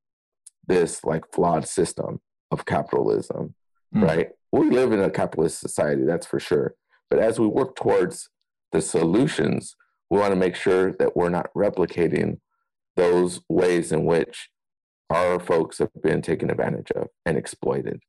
[0.68, 3.55] this like flawed system of capitalism
[3.95, 4.03] Mm.
[4.03, 4.30] right?
[4.51, 6.76] We live in a capitalist society, that's for sure.
[7.09, 8.30] But as we work towards
[8.72, 9.76] the solutions,
[10.09, 12.39] we want to make sure that we're not replicating
[12.95, 14.49] those ways in which
[15.09, 18.01] our folks have been taken advantage of and exploited.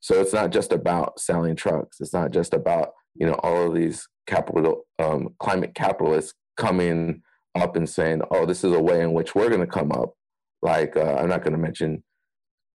[0.00, 2.00] So it's not just about selling trucks.
[2.00, 7.22] It's not just about you know all of these capital um, climate capitalists coming
[7.54, 10.14] up and saying, "Oh, this is a way in which we're going to come up."
[10.62, 12.02] Like uh, I'm not going to mention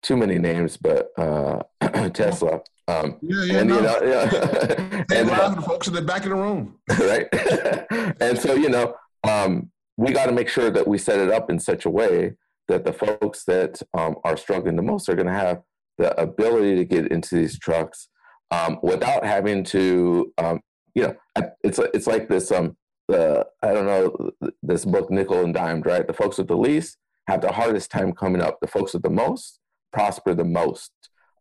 [0.03, 1.61] too many names, but uh,
[2.11, 2.61] Tesla.
[2.87, 3.77] Um, Yeah, yeah, and no.
[3.77, 5.05] you know, yeah.
[5.15, 6.79] And, uh, the folks in the back of the room.
[7.01, 7.27] right?
[8.21, 11.51] and so, you know, um, we got to make sure that we set it up
[11.51, 12.35] in such a way
[12.69, 15.63] that the folks that um, are struggling the most are going to have
[15.99, 18.09] the ability to get into these trucks
[18.51, 20.61] um, without having to, um,
[20.95, 21.17] you know,
[21.63, 22.51] it's it's like this.
[22.51, 22.77] Um,
[23.09, 24.31] the I don't know
[24.63, 26.07] this book nickel and dimed, right?
[26.07, 26.97] The folks with the least
[27.27, 28.59] have the hardest time coming up.
[28.61, 29.61] The folks with the most
[29.95, 30.91] prosper the most.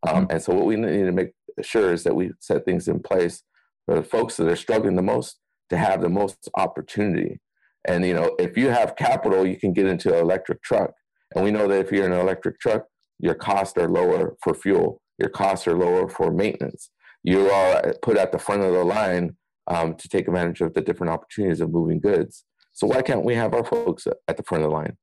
[0.07, 1.31] Um, and so, what we need to make
[1.61, 3.43] sure is that we set things in place
[3.85, 7.41] for the folks that are struggling the most to have the most opportunity.
[7.85, 10.91] And you know, if you have capital, you can get into an electric truck.
[11.35, 12.85] And we know that if you're in an electric truck,
[13.19, 15.01] your costs are lower for fuel.
[15.17, 16.91] Your costs are lower for maintenance.
[17.23, 19.35] You are put at the front of the line
[19.67, 22.43] um, to take advantage of the different opportunities of moving goods.
[22.73, 24.97] So why can't we have our folks at the front of the line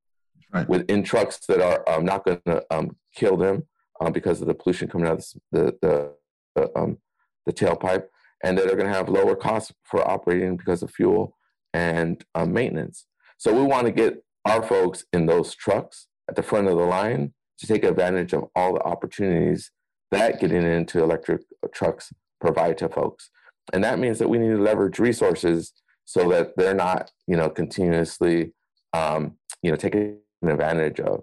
[0.52, 0.68] Right.
[0.68, 3.66] within trucks that are um, not going to um, kill them
[4.00, 6.12] um, because of the pollution coming out of the the
[6.56, 6.98] the, um,
[7.46, 8.06] the tailpipe,
[8.42, 11.36] and that are going to have lower costs for operating because of fuel
[11.72, 13.06] and um, maintenance.
[13.38, 16.84] So we want to get our folks in those trucks at the front of the
[16.84, 19.70] line to take advantage of all the opportunities
[20.10, 21.42] that getting into electric
[21.72, 23.30] trucks provide to folks.
[23.72, 25.72] And that means that we need to leverage resources
[26.04, 28.52] so that they're not, you know, continuously,
[28.92, 31.22] um, you know, taken advantage of.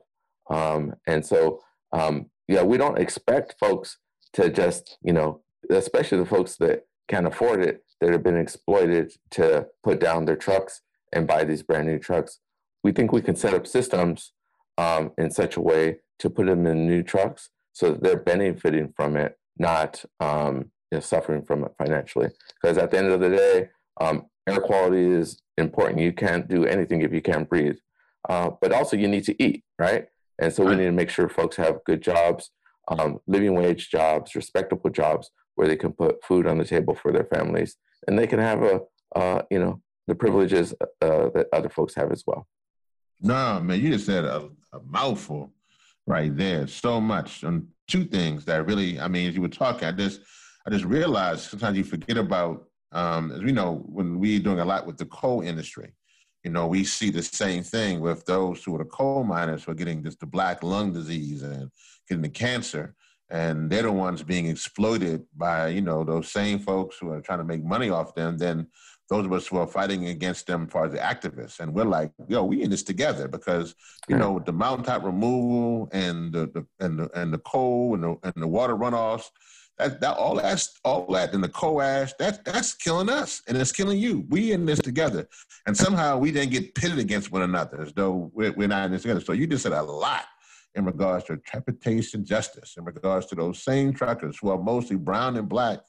[0.50, 1.62] Um, and so,
[1.92, 3.98] um, yeah, we don't expect folks
[4.34, 9.14] to just, you know, especially the folks that can't afford it, that have been exploited
[9.32, 10.82] to put down their trucks
[11.14, 12.40] and buy these brand new trucks.
[12.84, 14.34] We think we can set up systems
[14.78, 18.94] um, in such a way to put them in new trucks so that they're benefiting
[18.96, 22.30] from it, not um, you know, suffering from it financially.
[22.62, 26.00] Because at the end of the day, um, air quality is important.
[26.00, 27.78] You can't do anything if you can't breathe.
[28.28, 30.08] Uh, but also, you need to eat, right?
[30.40, 32.52] And so we need to make sure folks have good jobs,
[32.90, 37.12] um, living wage jobs, respectable jobs where they can put food on the table for
[37.12, 38.82] their families, and they can have a,
[39.16, 42.48] uh, you know, the privileges uh, that other folks have as well.
[43.20, 45.52] No, man, you just said a, a mouthful
[46.06, 46.68] right there.
[46.68, 50.22] So much on two things that really, I mean, as you were talking, I just,
[50.66, 54.66] I just realized sometimes you forget about, um, as we know, when we're doing a
[54.66, 55.92] lot with the coal industry,
[56.44, 59.72] you know, we see the same thing with those who are the coal miners who
[59.72, 61.70] are getting just the black lung disease and
[62.08, 62.96] getting the cancer.
[63.30, 67.40] And they're the ones being exploited by, you know, those same folks who are trying
[67.40, 68.38] to make money off them.
[68.38, 68.68] Then
[69.10, 71.60] those of us who are fighting against them as far as the activists.
[71.60, 73.76] And we're like, yo, we in this together because,
[74.08, 74.22] you Right.
[74.22, 78.18] know, with the mountaintop removal and the, the and the and the coal and the
[78.24, 79.26] and the water runoffs,
[79.80, 83.58] that, that all that's all that and the coal ash, that that's killing us and
[83.58, 84.26] it's killing you.
[84.30, 85.28] We in this together.
[85.66, 88.92] And somehow we didn't get pitted against one another as though we're, we're not in
[88.92, 89.22] this together.
[89.22, 90.26] So you just said a lot
[90.76, 95.38] in regards to transportation justice, in regards to those same truckers who are mostly brown
[95.38, 95.80] and black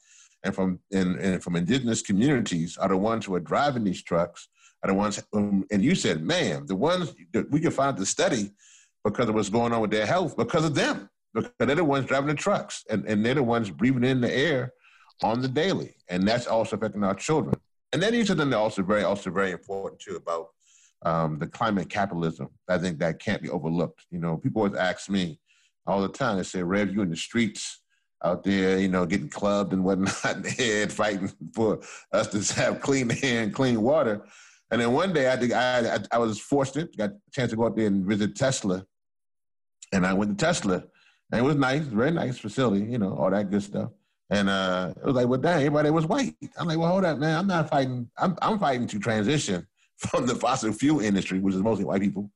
[0.43, 4.47] and from and, and from indigenous communities are the ones who are driving these trucks
[4.83, 8.05] are the ones um, and you said man the ones that we can find the
[8.05, 8.51] study
[9.03, 12.05] because of what's going on with their health because of them because they're the ones
[12.05, 14.73] driving the trucks and, and they're the ones breathing in the air
[15.21, 17.55] on the daily and that's also affecting our children.
[17.91, 20.49] And then you said something also very also very important too about
[21.03, 22.49] um, the climate capitalism.
[22.67, 24.05] I think that can't be overlooked.
[24.11, 25.39] You know people always ask me
[25.87, 27.81] all the time they say rev you in the streets
[28.23, 31.79] out there, you know, getting clubbed and whatnot, head, fighting for
[32.11, 34.21] us to have clean air and clean water.
[34.71, 37.57] And then one day, I think I, I, I was fortunate, got a chance to
[37.57, 38.85] go out there and visit Tesla,
[39.91, 40.83] and I went to Tesla,
[41.31, 43.91] and it was nice, very nice facility, you know, all that good stuff.
[44.31, 46.35] And uh, it was like, well, dang, everybody was white.
[46.57, 48.09] I'm like, well, hold up, man, I'm not fighting.
[48.17, 49.67] I'm I'm fighting to transition
[49.97, 52.29] from the fossil fuel industry, which is mostly white people,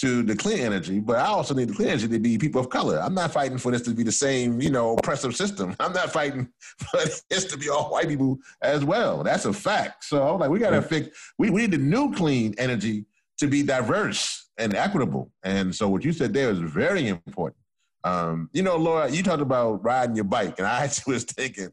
[0.00, 2.70] to the clean energy, but I also need the clean energy to be people of
[2.70, 2.98] color.
[2.98, 5.76] I'm not fighting for this to be the same, you know, oppressive system.
[5.80, 6.48] I'm not fighting
[6.90, 9.22] for this to be all white people as well.
[9.22, 10.04] That's a fact.
[10.04, 13.04] So I'm like, we got to fix, we, we need the new clean energy
[13.38, 15.30] to be diverse and equitable.
[15.42, 17.56] And so what you said there is very important.
[18.04, 21.70] Um, you know, Laura, you talked about riding your bike, and I actually was thinking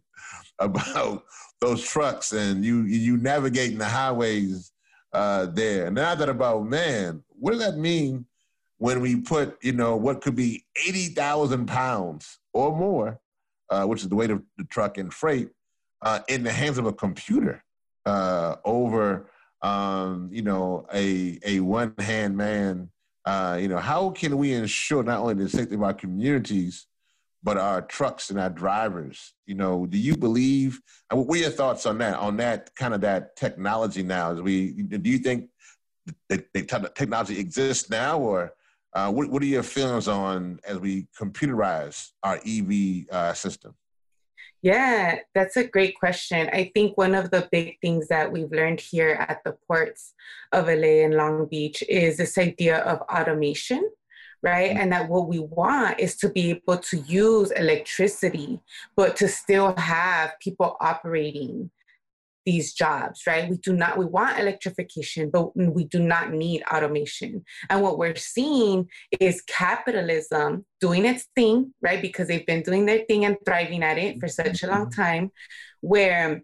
[0.59, 1.23] about
[1.61, 4.71] those trucks and you you navigating the highways
[5.13, 5.87] uh, there.
[5.87, 8.25] And then I thought about, man, what does that mean
[8.77, 13.19] when we put, you know, what could be 80,000 pounds or more
[13.69, 15.49] uh, which is the weight of the truck and freight,
[16.01, 17.63] uh, in the hands of a computer
[18.05, 19.29] uh, over,
[19.61, 22.89] um, you know, a a one hand man.
[23.27, 26.87] Uh, you know, how can we ensure not only the safety of our communities,
[27.43, 29.33] but our trucks and our drivers?
[29.45, 30.79] You know, do you believe?
[31.11, 32.15] What are your thoughts on that?
[32.19, 34.31] On that kind of that technology now?
[34.31, 35.49] As we, do you think
[36.29, 36.61] the, the
[36.95, 38.53] technology exists now, or
[38.93, 43.75] uh, what, what, are your feelings on as we computerize our EV uh, system?
[44.61, 46.49] Yeah, that's a great question.
[46.51, 50.13] I think one of the big things that we've learned here at the ports
[50.51, 53.89] of LA and Long Beach is this idea of automation,
[54.41, 54.71] right?
[54.71, 54.79] Mm-hmm.
[54.79, 58.59] And that what we want is to be able to use electricity,
[58.95, 61.69] but to still have people operating
[62.47, 63.49] these jobs, right?
[63.49, 67.43] We do not, we want electrification, but we do not need automation.
[67.69, 68.87] And what we're seeing
[69.19, 72.01] is capitalism doing its thing, right?
[72.01, 75.01] Because they've been doing their thing and thriving at it for such a long mm-hmm.
[75.01, 75.31] time,
[75.81, 76.41] where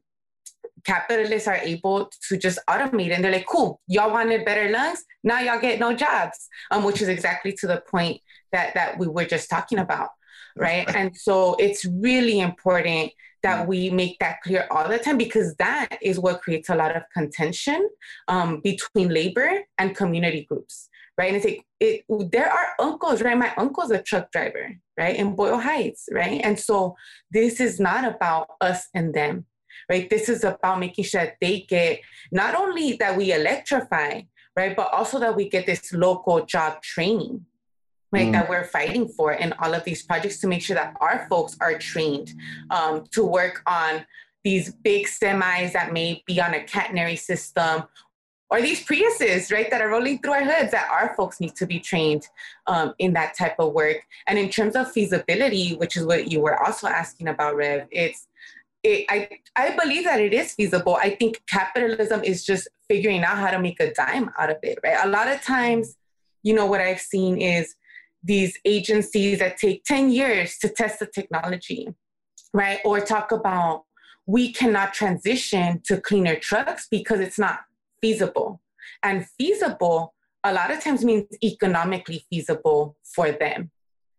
[0.84, 5.40] capitalists are able to just automate and they're like, cool, y'all wanted better lungs, now
[5.40, 8.20] y'all get no jobs, um, which is exactly to the point
[8.52, 10.10] that, that we were just talking about,
[10.58, 10.88] right?
[10.96, 13.12] And so it's really important
[13.44, 13.68] that mm.
[13.68, 17.04] we make that clear all the time because that is what creates a lot of
[17.14, 17.90] contention
[18.28, 23.38] um, between labor and community groups right and it's like it, there are uncles right
[23.38, 26.96] my uncle's a truck driver right in boyle heights right and so
[27.32, 29.46] this is not about us and them
[29.90, 32.00] right this is about making sure that they get
[32.32, 34.22] not only that we electrify
[34.56, 37.46] right but also that we get this local job training
[38.14, 38.32] right, mm.
[38.32, 41.58] that we're fighting for in all of these projects to make sure that our folks
[41.60, 42.34] are trained
[42.70, 44.06] um, to work on
[44.44, 47.84] these big semis that may be on a catenary system
[48.50, 51.66] or these Priuses, right, that are rolling through our hoods, that our folks need to
[51.66, 52.28] be trained
[52.68, 53.98] um, in that type of work.
[54.28, 58.28] And in terms of feasibility, which is what you were also asking about, Rev, it's
[58.84, 60.98] it, I, I believe that it is feasible.
[61.02, 64.78] I think capitalism is just figuring out how to make a dime out of it,
[64.84, 64.98] right?
[65.04, 65.96] A lot of times,
[66.44, 67.74] you know, what I've seen is
[68.24, 71.90] these agencies that take 10 years to test the technology,
[72.54, 72.80] right?
[72.86, 73.84] Or talk about
[74.26, 77.60] we cannot transition to cleaner trucks because it's not
[78.02, 78.62] feasible.
[79.02, 80.14] And feasible
[80.44, 83.72] a lot of times means economically feasible for them.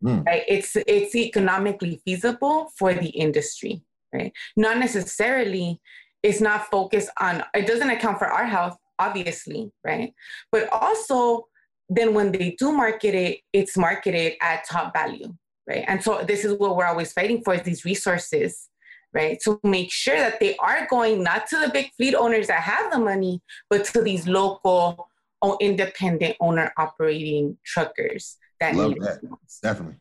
[0.02, 0.26] Mm.
[0.26, 0.42] Right?
[0.48, 3.82] It's it's economically feasible for the industry,
[4.12, 4.32] right?
[4.56, 5.80] Not necessarily
[6.22, 10.12] it's not focused on it doesn't account for our health, obviously, right?
[10.52, 11.48] But also
[11.88, 15.34] then when they do market it, it's marketed at top value,
[15.66, 15.84] right?
[15.86, 18.68] And so this is what we're always fighting for is these resources,
[19.12, 19.38] right?
[19.44, 22.92] To make sure that they are going not to the big fleet owners that have
[22.92, 25.08] the money, but to these local
[25.42, 29.20] or independent owner operating truckers that love need that.
[29.62, 29.96] Definitely.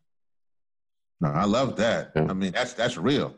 [1.20, 2.12] No, I love that.
[2.16, 3.36] I mean, that's that's real.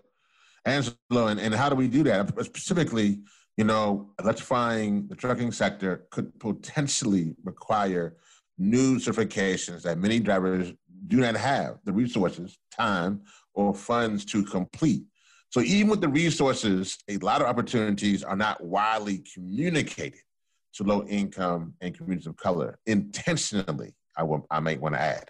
[0.66, 2.30] Angelo, and, and how do we do that?
[2.44, 3.22] Specifically,
[3.58, 8.18] you know, electrifying the trucking sector could potentially require
[8.58, 10.74] new certifications that many drivers
[11.08, 13.22] do not have the resources, time,
[13.54, 15.04] or funds to complete.
[15.50, 20.20] So even with the resources, a lot of opportunities are not widely communicated
[20.74, 25.30] to low income and communities of color intentionally, I, will, I might want to add.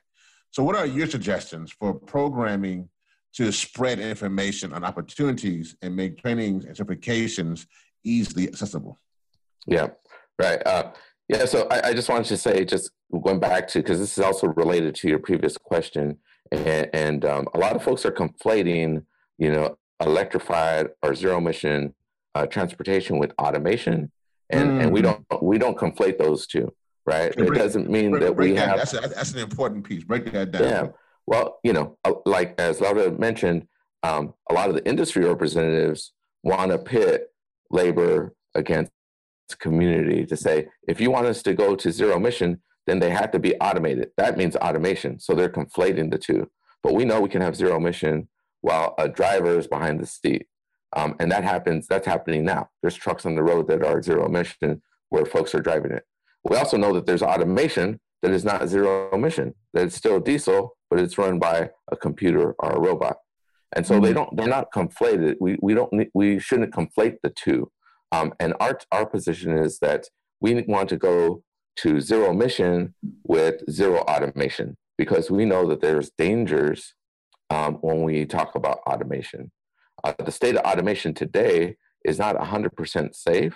[0.51, 2.89] So what are your suggestions for programming
[3.33, 7.67] to spread information on opportunities and make trainings and certifications
[8.03, 8.97] easily accessible?
[9.67, 9.89] Yeah,
[10.39, 10.65] right.
[10.65, 10.91] Uh,
[11.27, 12.91] yeah, so I, I, just wanted to say, just
[13.23, 16.17] going back to, because this is also related to your previous question,
[16.51, 19.03] and, and um, a lot of folks are conflating,
[19.37, 21.95] you know, electrified or zero emission
[22.35, 24.11] uh, transportation with automation,
[24.49, 24.83] and, mm.
[24.83, 25.21] and we mm-hmm.
[25.29, 26.71] don't we don't conflate those two,
[27.05, 27.33] right?
[27.35, 28.77] it doesn't mean break, that we that, have.
[28.77, 30.03] That's, a, that's an important piece.
[30.03, 30.63] Break that down.
[30.63, 30.87] Yeah.
[31.25, 33.67] Well, you know, uh, like as Laura mentioned,
[34.03, 36.13] um, a lot of the industry representatives
[36.43, 37.29] want to pit
[37.71, 38.91] labor against
[39.59, 43.31] community to say, if you want us to go to zero emission, then they have
[43.31, 44.09] to be automated.
[44.17, 45.19] That means automation.
[45.19, 46.49] So they're conflating the two.
[46.81, 48.27] But we know we can have zero emission
[48.61, 50.47] while a driver is behind the seat.
[50.95, 52.69] Um, and that happens, that's happening now.
[52.81, 56.03] There's trucks on the road that are zero emission where folks are driving it.
[56.43, 60.77] We also know that there's automation that is not zero emission, that it's still diesel,
[60.89, 63.17] but it's run by a computer or a robot.
[63.75, 65.35] And so they don't, they're not conflated.
[65.41, 67.69] We, we don't, we shouldn't conflate the two.
[68.11, 70.07] Um, and our, our position is that
[70.39, 71.43] we want to go
[71.77, 72.93] to zero emission
[73.23, 76.93] with zero automation because we know that there's dangers
[77.49, 79.51] um, when we talk about automation.
[80.03, 83.55] Uh, the state of automation today is not 100% safe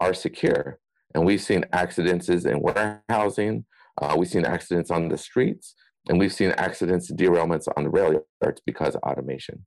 [0.00, 0.78] or secure.
[1.14, 3.64] And we've seen accidents in warehousing,
[4.00, 5.74] uh, we've seen accidents on the streets,
[6.08, 9.64] and we've seen accidents and derailments on the rail yards because of automation.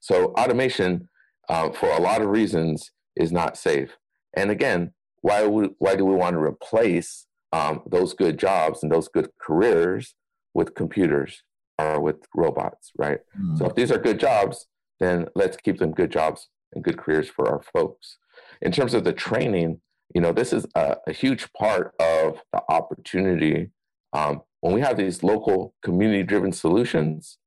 [0.00, 1.08] So automation,
[1.48, 3.96] uh, for a lot of reasons, is not safe.
[4.36, 4.92] And again,
[5.22, 9.28] why would, why do we want to replace um, those good jobs and those good
[9.40, 10.14] careers
[10.54, 11.42] with computers
[11.78, 13.20] or with robots, right?
[13.38, 13.58] Mm.
[13.58, 14.66] So if these are good jobs,
[14.98, 18.18] then let's keep them good jobs and good careers for our folks.
[18.62, 19.80] In terms of the training,
[20.14, 23.70] you know, this is a, a huge part of the opportunity.
[24.12, 27.38] Um, when we have these local community-driven solutions,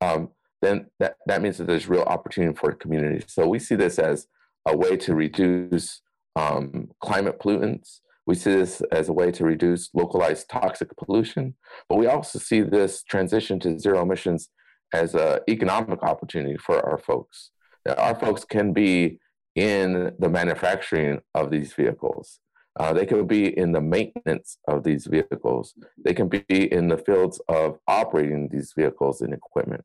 [0.00, 0.30] um,
[0.60, 3.24] then that, that means that there's real opportunity for communities.
[3.28, 4.26] So we see this as
[4.66, 6.00] a way to reduce
[6.36, 8.00] um, climate pollutants.
[8.26, 11.54] We see this as a way to reduce localized toxic pollution,
[11.88, 14.48] but we also see this transition to zero emissions
[14.92, 17.50] as an economic opportunity for our folks.
[17.98, 19.18] Our folks can be
[19.56, 22.38] in the manufacturing of these vehicles.
[22.78, 25.74] Uh, they can be in the maintenance of these vehicles.
[26.02, 29.84] They can be in the fields of operating these vehicles and equipment.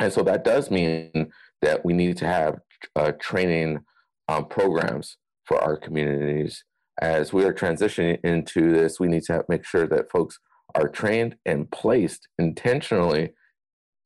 [0.00, 1.30] And so that does mean
[1.62, 2.58] that we need to have
[2.96, 3.80] uh, training
[4.28, 6.64] um, programs for our communities.
[7.00, 10.38] As we are transitioning into this, we need to have, make sure that folks
[10.74, 13.32] are trained and placed intentionally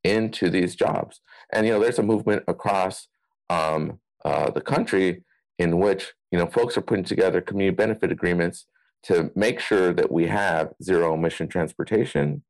[0.03, 1.21] into these jobs.
[1.53, 3.09] And you know, there's a movement across
[3.51, 5.25] um, uh, the country
[5.59, 8.67] in which you know folks are putting together community benefit agreements
[9.05, 12.43] to make sure that we have zero emission transportation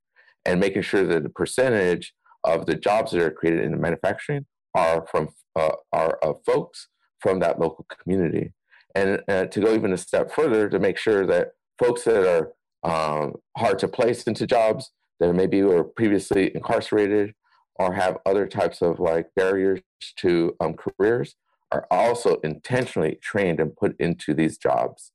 [0.44, 2.14] and making sure that the percentage
[2.44, 6.88] of the jobs that are created in the manufacturing are from uh, are of folks
[7.20, 8.52] from that local community
[8.94, 12.52] and uh, to go even a step further to make sure that folks that are
[12.84, 17.34] um, hard to place into jobs that maybe were previously incarcerated
[17.76, 19.80] or have other types of like barriers
[20.16, 21.34] to um, careers
[21.72, 25.10] are also intentionally trained and put into these jobs.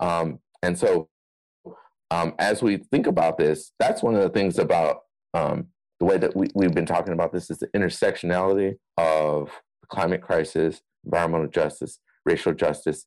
[0.00, 1.08] Um, and so,
[2.10, 5.00] um, as we think about this, that's one of the things about
[5.32, 5.68] um,
[6.02, 10.20] the way that we, we've been talking about this is the intersectionality of the climate
[10.20, 13.06] crisis, environmental justice, racial justice,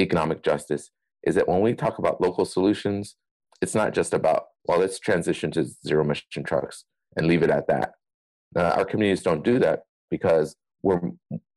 [0.00, 0.90] economic justice.
[1.22, 3.14] Is that when we talk about local solutions,
[3.60, 6.84] it's not just about, well, let's transition to zero emission trucks
[7.16, 7.92] and leave it at that.
[8.56, 11.00] Uh, our communities don't do that because we're,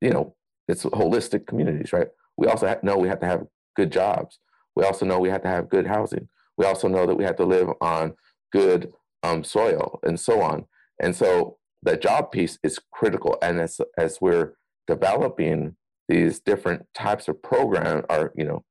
[0.01, 0.35] you know,
[0.67, 2.09] it's holistic communities, right?
[2.37, 4.37] We also have, know we have to have good jobs.
[4.75, 6.27] We also know we have to have good housing.
[6.59, 8.13] We also know that we have to live on
[8.51, 10.65] good um, soil and so on.
[11.01, 13.37] And so the job piece is critical.
[13.41, 14.53] And as, as we're
[14.87, 15.75] developing
[16.07, 18.63] these different types of program or, you know,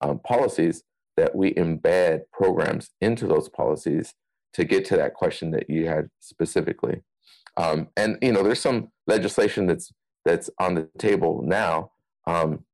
[0.00, 0.82] um, policies,
[1.16, 4.14] that we embed programs into those policies
[4.54, 7.02] to get to that question that you had specifically.
[7.56, 9.92] Um, and you know, there's some legislation that's
[10.24, 11.90] that's on the table now
[12.26, 12.64] um,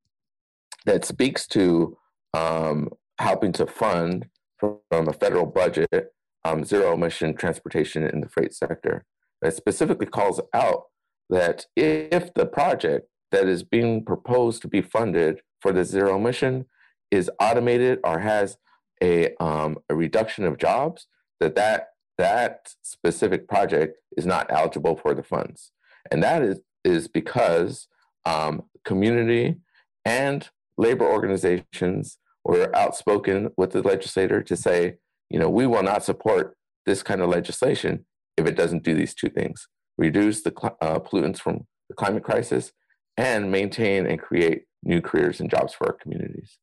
[0.85, 1.97] that speaks to
[2.35, 4.27] um, helping to fund
[4.59, 6.13] from, from a federal budget
[6.49, 9.05] um, zero emission transportation in the freight sector.
[9.43, 10.85] It specifically calls out
[11.31, 16.67] that if the project that is being proposed to be funded for the zero emission
[17.11, 18.57] is automated or has
[19.03, 21.07] a, um, a reduction of jobs,
[21.41, 21.89] that, that
[22.19, 25.71] that specific project is not eligible for the funds.
[26.11, 27.89] And that is is because
[28.25, 29.57] um, community
[30.05, 34.97] and labor organizations were outspoken with the legislator to say,
[35.31, 36.57] you know, we will not support
[36.87, 38.07] this kind of legislation
[38.37, 39.69] if it doesn't do these two things
[39.99, 42.73] reduce the uh, pollutants from the climate crisis
[43.17, 46.57] and maintain and create new careers and jobs for our communities.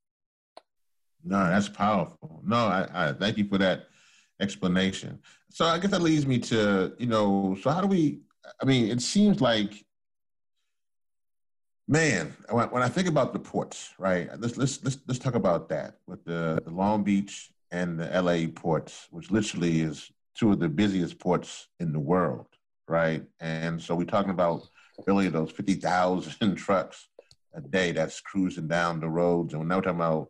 [1.23, 2.41] No, that's powerful.
[2.45, 3.87] No, I, I thank you for that
[4.39, 5.19] explanation.
[5.51, 8.21] So I guess that leads me to, you know, so how do we,
[8.61, 9.85] I mean, it seems like
[11.87, 14.27] Man, when I think about the ports, right?
[14.39, 18.47] Let's let's let's let's talk about that with the, the Long Beach and the LA
[18.53, 22.47] ports, which literally is two of the busiest ports in the world,
[22.87, 23.23] right?
[23.39, 24.67] And so we're talking about
[25.07, 27.07] really those fifty thousand trucks
[27.53, 30.29] a day that's cruising down the roads, and now we're talking about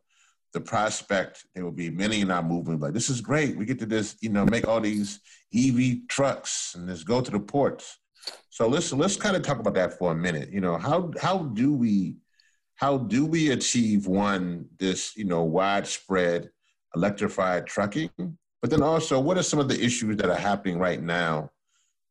[0.54, 1.46] the prospect.
[1.54, 3.58] There will be many in our movement like this is great.
[3.58, 5.20] We get to this, you know, make all these
[5.54, 7.98] EV trucks and just go to the ports
[8.50, 10.52] so let's let's kind of talk about that for a minute.
[10.52, 12.16] You know, how how do we
[12.76, 16.50] how do we achieve one this you know widespread
[16.96, 18.10] electrified trucking,
[18.62, 21.52] but then also what are some of the issues that are happening right now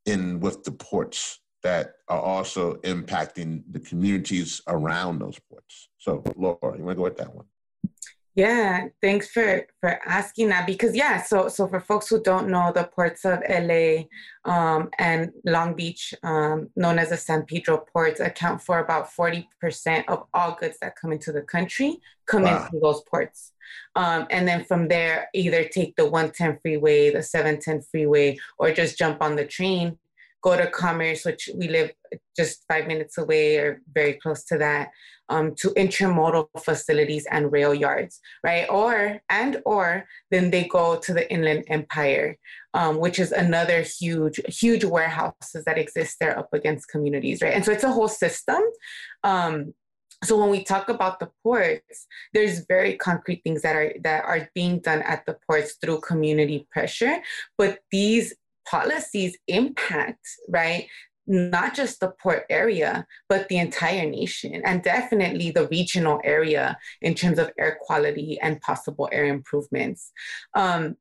[0.06, 5.88] in with the ports that are also impacting the communities around those ports?
[5.98, 7.46] So Laura, you want to go with that one?
[8.36, 12.72] Yeah, thanks for for asking that because yeah, so so for folks who don't know,
[12.74, 14.04] the ports of LA
[14.44, 19.48] um, and Long Beach, um, known as the San Pedro ports, account for about forty
[19.60, 22.64] percent of all goods that come into the country come wow.
[22.64, 23.52] into those ports.
[23.96, 28.98] Um, and then from there, either take the 110 freeway, the 710 freeway, or just
[28.98, 29.98] jump on the train
[30.44, 31.90] go to Commerce, which we live
[32.36, 34.90] just five minutes away or very close to that,
[35.30, 38.66] um, to intermodal facilities and rail yards, right?
[38.68, 42.36] Or and or then they go to the Inland Empire,
[42.74, 47.54] um, which is another huge, huge warehouses that exist there up against communities, right?
[47.54, 48.62] And so it's a whole system.
[49.22, 49.72] Um,
[50.22, 54.48] so when we talk about the ports there's very concrete things that are that are
[54.54, 57.18] being done at the ports through community pressure
[57.58, 58.32] but these
[58.68, 60.86] policies impact right
[61.26, 67.14] not just the port area, but the entire nation, and definitely the regional area in
[67.14, 70.12] terms of air quality and possible air improvements.
[70.54, 70.96] Um,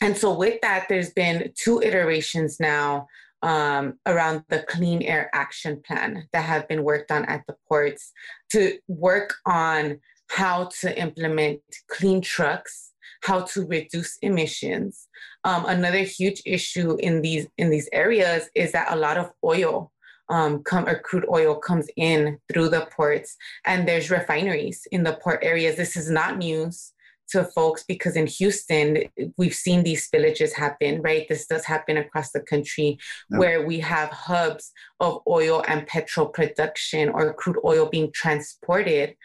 [0.00, 3.06] and so, with that, there's been two iterations now
[3.42, 8.12] um, around the Clean Air Action Plan that have been worked on at the ports
[8.52, 12.83] to work on how to implement clean trucks,
[13.24, 15.08] how to reduce emissions.
[15.44, 19.92] Um, another huge issue in these in these areas is that a lot of oil
[20.28, 25.18] um, come or crude oil comes in through the ports, and there's refineries in the
[25.22, 25.76] port areas.
[25.76, 26.92] This is not news
[27.30, 29.04] to folks because in Houston,
[29.38, 31.26] we've seen these spillages happen, right?
[31.28, 32.98] This does happen across the country
[33.30, 33.40] yep.
[33.40, 39.16] where we have hubs of oil and petrol production or crude oil being transported.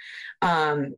[0.42, 0.96] Um,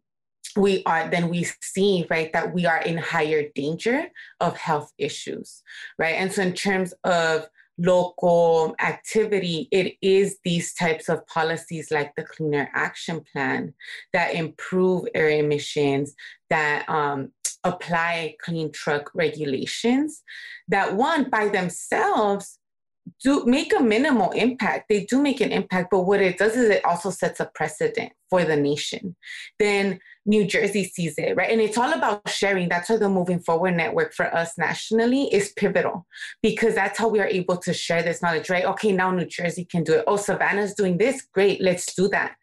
[0.56, 5.64] we are then we see right that we are in higher danger of health issues
[5.98, 6.16] right?
[6.16, 7.48] And so in terms of
[7.78, 13.74] local activity, it is these types of policies like the Clean Air Action Plan
[14.14, 16.14] that improve air emissions,
[16.50, 17.32] that um,
[17.64, 20.24] apply clean truck regulations,
[20.68, 22.60] that one by themselves
[23.24, 24.86] do make a minimal impact.
[24.90, 28.14] They do make an impact, but what it does is it also sets a precedent
[28.30, 29.16] for the nation.
[29.60, 31.52] Then New Jersey sees it, right?
[31.52, 32.70] And it's all about sharing.
[32.70, 36.06] That's why the Moving Forward Network for us nationally is pivotal
[36.42, 38.66] because that's how we are able to share this knowledge, right?
[38.66, 40.04] Okay, now New Jersey can do it.
[40.08, 41.24] Oh, Savannah's doing this.
[41.34, 42.36] Great, let's do that.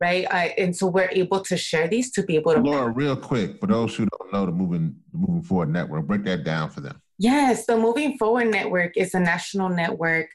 [0.00, 0.24] Right.
[0.24, 2.60] Uh, and so we're able to share these to be able to.
[2.60, 6.24] Laura, real quick, for those who don't know the Moving, the Moving Forward Network, break
[6.24, 7.00] that down for them.
[7.22, 10.30] Yes, the Moving Forward Network is a national network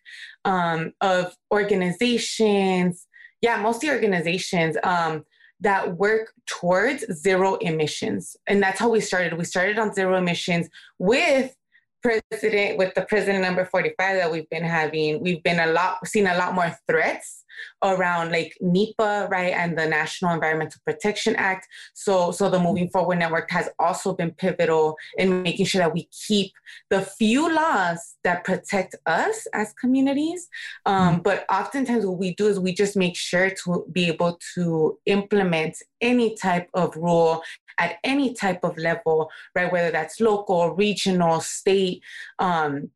[0.45, 3.07] um, of organizations.
[3.41, 4.77] Yeah, mostly organizations.
[4.83, 5.25] Um,
[5.59, 8.37] that work towards zero emissions.
[8.47, 9.37] And that's how we started.
[9.37, 11.53] We started on zero emissions with
[12.01, 16.27] president with the president number 45 that we've been having we've been a lot seen
[16.27, 17.43] a lot more threats
[17.83, 21.67] around like NEPA, right, and the National Environmental Protection Act.
[21.93, 26.09] So, so the Moving Forward Network has also been pivotal in making sure that we
[26.11, 26.51] keep
[26.89, 30.47] the few laws that protect us as communities.
[30.85, 31.21] Um, mm-hmm.
[31.23, 35.77] But oftentimes, what we do is we just make sure to be able to implement
[36.01, 37.41] any type of rule
[37.79, 42.01] at any type of level, right, whether that's local, regional, state.
[42.39, 42.89] Um,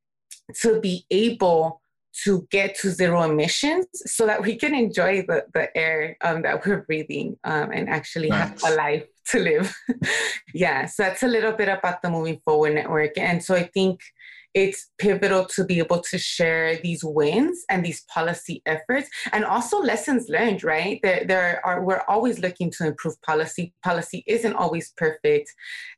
[0.53, 1.80] to be able
[2.23, 6.65] to get to zero emissions so that we can enjoy the, the air um, that
[6.65, 8.61] we're breathing um, and actually nice.
[8.61, 9.73] have a life to live.
[10.53, 13.17] yeah, so that's a little bit about the Moving Forward Network.
[13.17, 14.01] And so I think
[14.53, 19.79] it's pivotal to be able to share these wins and these policy efforts and also
[19.79, 24.91] lessons learned right there, there are we're always looking to improve policy policy isn't always
[24.97, 25.53] perfect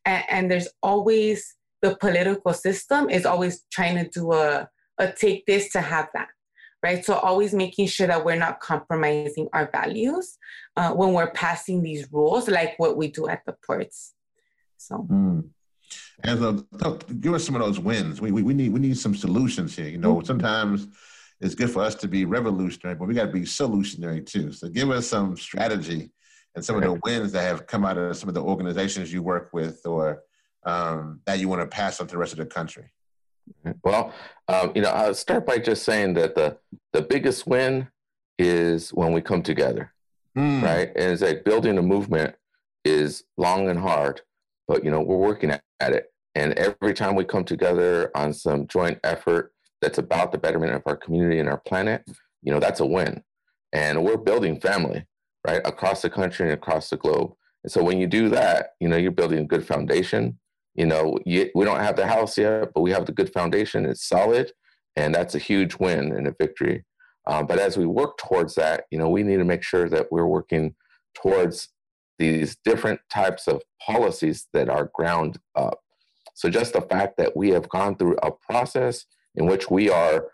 [0.06, 5.46] and, and there's always the political system is always trying to do a a take
[5.46, 6.30] this to have that
[6.84, 7.04] right?
[7.04, 10.38] So always making sure that we're not compromising our values
[10.76, 14.14] uh, when we're passing these rules like what we do at the ports.
[14.78, 15.08] So.
[15.10, 15.50] Mm.
[16.26, 16.92] and uh,
[17.22, 18.20] give us some of those wins.
[18.20, 20.16] We, we, we need we need some solutions here you know?
[20.16, 20.26] Mm-hmm.
[20.26, 20.88] sometimes
[21.40, 24.52] it's good for us to be revolutionary but we got to be solutionary too.
[24.52, 26.12] So give us some strategy
[26.56, 29.24] and some of the wins that have come out of some of the organizations you
[29.24, 30.24] work with or
[30.66, 32.92] um, that you want to pass on to the rest of the country
[33.84, 34.14] well,
[34.48, 36.58] um, you know, I'll start by just saying that the
[36.92, 37.88] the biggest win
[38.38, 39.94] is when we come together,
[40.38, 40.62] mm.
[40.62, 40.90] right?
[40.96, 42.36] And it's like building a movement
[42.84, 44.22] is long and hard,
[44.68, 46.12] but you know, we're working at, at it.
[46.36, 50.82] And every time we come together on some joint effort that's about the betterment of
[50.86, 52.04] our community and our planet,
[52.42, 53.24] you know, that's a win.
[53.72, 55.06] And we're building family,
[55.48, 57.34] right, across the country and across the globe.
[57.64, 60.40] And so when you do that, you know, you're building a good foundation
[60.76, 63.86] you know, we don't have the house yet, but we have the good foundation.
[63.86, 64.52] It's solid,
[64.96, 66.84] and that's a huge win and a victory.
[67.28, 70.12] Um, but as we work towards that, you know, we need to make sure that
[70.12, 70.76] we're working
[71.14, 71.70] towards
[72.20, 75.80] these different types of policies that are ground up.
[76.36, 79.06] So just the fact that we have gone through a process
[79.36, 80.28] in which we are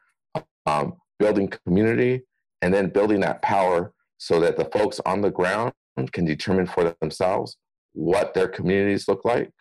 [0.66, 2.24] um, building community
[2.62, 5.74] and then building that power so that the folks on the ground
[6.12, 7.58] can determine for themselves
[7.94, 9.52] what their communities look like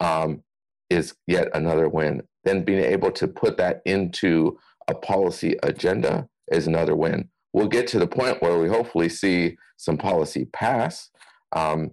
[0.00, 0.42] um,
[0.90, 2.22] is yet another win.
[2.44, 7.28] Then being able to put that into a policy agenda is another win.
[7.52, 11.10] We'll get to the point where we hopefully see some policy pass,
[11.54, 11.92] um,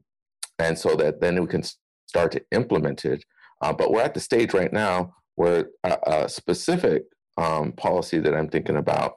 [0.59, 1.63] and so that then we can
[2.07, 3.23] start to implement it.
[3.61, 7.03] Uh, but we're at the stage right now where a, a specific
[7.37, 9.15] um, policy that I'm thinking about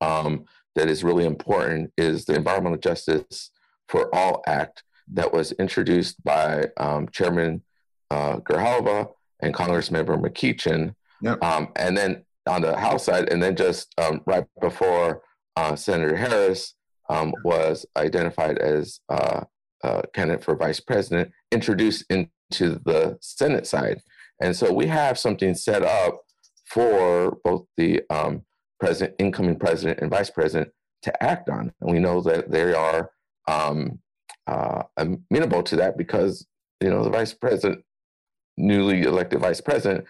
[0.00, 0.44] um,
[0.74, 3.50] that is really important is the Environmental Justice
[3.88, 7.62] for All Act that was introduced by um, Chairman
[8.10, 9.08] uh, Grijalva
[9.40, 10.94] and Congressmember McEachin.
[11.22, 11.42] Yep.
[11.42, 15.22] Um, and then on the House side, and then just um, right before
[15.56, 16.74] uh, Senator Harris
[17.08, 19.44] um, was identified as uh,
[19.82, 24.00] uh, candidate for vice president, introduced into the Senate side.
[24.40, 26.20] And so we have something set up
[26.66, 28.44] for both the um,
[28.80, 30.70] president, incoming president, and vice president
[31.02, 31.72] to act on.
[31.80, 33.10] And we know that they are
[33.48, 34.00] um,
[34.46, 36.46] uh, amenable to that because
[36.80, 37.82] you know the vice president,
[38.56, 40.04] newly elected vice president,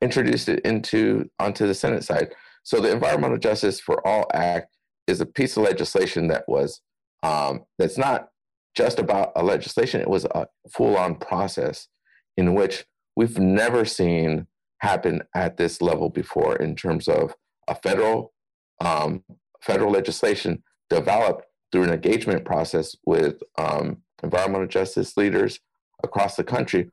[0.00, 2.34] introduced it into onto the Senate side.
[2.64, 4.76] So the Environmental Justice for All Act
[5.06, 6.80] is a piece of legislation that was
[7.22, 8.28] um, that's not
[8.74, 10.00] just about a legislation.
[10.00, 11.88] It was a full-on process
[12.36, 12.84] in which
[13.16, 14.46] we've never seen
[14.78, 17.34] happen at this level before in terms of
[17.68, 18.32] a federal
[18.80, 19.22] um,
[19.60, 25.60] federal legislation developed through an engagement process with um, environmental justice leaders
[26.02, 26.90] across the country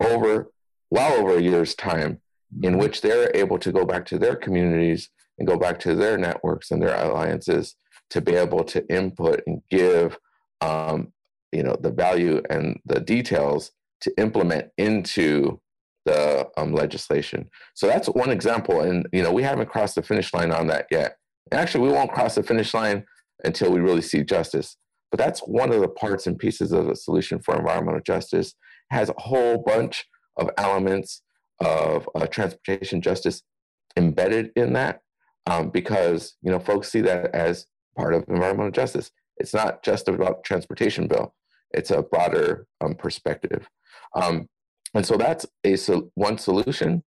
[0.00, 0.50] over
[0.90, 2.20] well over a year's time
[2.62, 2.80] in mm-hmm.
[2.80, 6.70] which they're able to go back to their communities and go back to their networks
[6.70, 7.76] and their alliances
[8.10, 10.18] to be able to input and give
[10.60, 11.12] um,
[11.52, 15.60] you know the value and the details to implement into
[16.04, 17.50] the um, legislation.
[17.74, 20.86] So that's one example, and you know we haven't crossed the finish line on that
[20.90, 21.16] yet.
[21.50, 23.04] And actually, we won't cross the finish line
[23.44, 24.76] until we really see justice.
[25.10, 28.54] But that's one of the parts and pieces of the solution for environmental justice.
[28.90, 30.04] Has a whole bunch
[30.36, 31.22] of elements
[31.60, 33.42] of uh, transportation justice
[33.96, 35.00] embedded in that,
[35.46, 37.66] um, because you know folks see that as
[37.96, 39.10] part of environmental justice.
[39.38, 41.34] It's not just about transportation bill;
[41.72, 43.68] it's a broader um, perspective.
[44.14, 44.48] Um,
[44.94, 47.02] and so that's a so one solution.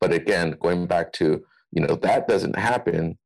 [0.00, 3.18] But again, going back to, you know, that doesn't happen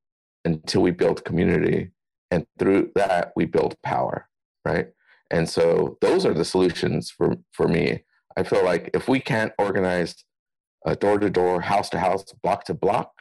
[0.45, 1.91] until we build community.
[2.31, 4.29] And through that, we build power,
[4.65, 4.89] right?
[5.31, 8.05] And so those are the solutions for, for me.
[8.37, 10.15] I feel like if we can't organize
[11.01, 13.13] door to door, house to house, block to block,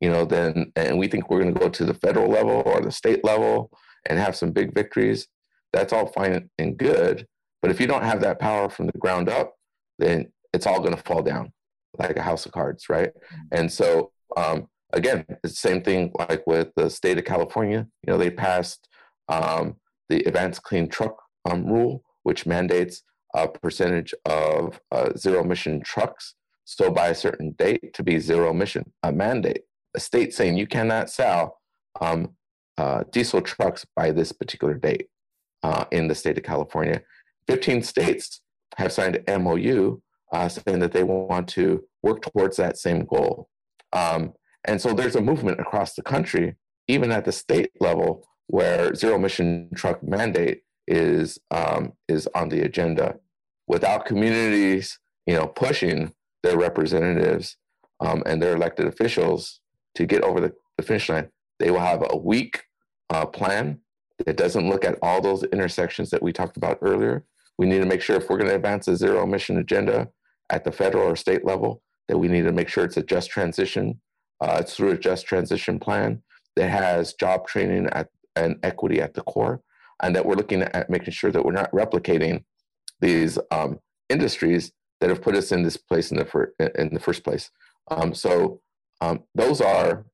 [0.00, 2.80] you know, then, and we think we're going to go to the federal level or
[2.80, 3.70] the state level
[4.06, 5.26] and have some big victories,
[5.72, 7.26] that's all fine and good.
[7.62, 9.54] But if you don't have that power from the ground up,
[9.98, 11.52] then it's all going to fall down
[11.98, 13.08] like a house of cards, right?
[13.08, 13.42] Mm-hmm.
[13.52, 17.86] And so, um, again, it's the same thing like with the state of California.
[18.06, 18.88] You know, they passed
[19.28, 19.76] um,
[20.08, 21.16] the Advanced Clean Truck
[21.48, 23.02] um, rule, which mandates
[23.34, 26.34] a percentage of uh, zero emission trucks.
[26.64, 29.62] So by a certain date to be zero emission, a mandate,
[29.96, 31.58] a state saying you cannot sell
[32.00, 32.34] um,
[32.76, 35.08] uh, diesel trucks by this particular date
[35.62, 37.02] uh, in the state of California.
[37.46, 38.40] 15 states
[38.76, 40.00] have signed an MOU
[40.32, 43.48] uh, saying that they want to work towards that same goal.
[43.92, 44.34] Um,
[44.64, 49.16] and so there's a movement across the country, even at the state level, where zero
[49.16, 53.16] emission truck mandate is um, is on the agenda.
[53.66, 56.12] Without communities, you know, pushing
[56.42, 57.56] their representatives
[58.00, 59.60] um, and their elected officials
[59.94, 61.28] to get over the, the finish line,
[61.58, 62.62] they will have a weak
[63.10, 63.80] uh, plan
[64.24, 67.24] that doesn't look at all those intersections that we talked about earlier
[67.58, 70.08] we need to make sure if we're going to advance a zero emission agenda
[70.50, 73.30] at the federal or state level, that we need to make sure it's a just
[73.30, 74.00] transition.
[74.40, 76.22] Uh, it's through a just transition plan
[76.56, 79.60] that has job training at, and equity at the core,
[80.02, 82.44] and that we're looking at making sure that we're not replicating
[83.00, 83.78] these um,
[84.08, 87.50] industries that have put us in this place in the, fir- in the first place.
[87.90, 88.60] Um, so
[89.00, 90.04] um, those are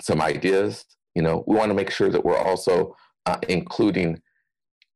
[0.00, 0.84] some ideas.
[1.14, 2.96] You know, we want to make sure that we're also
[3.26, 4.20] uh, including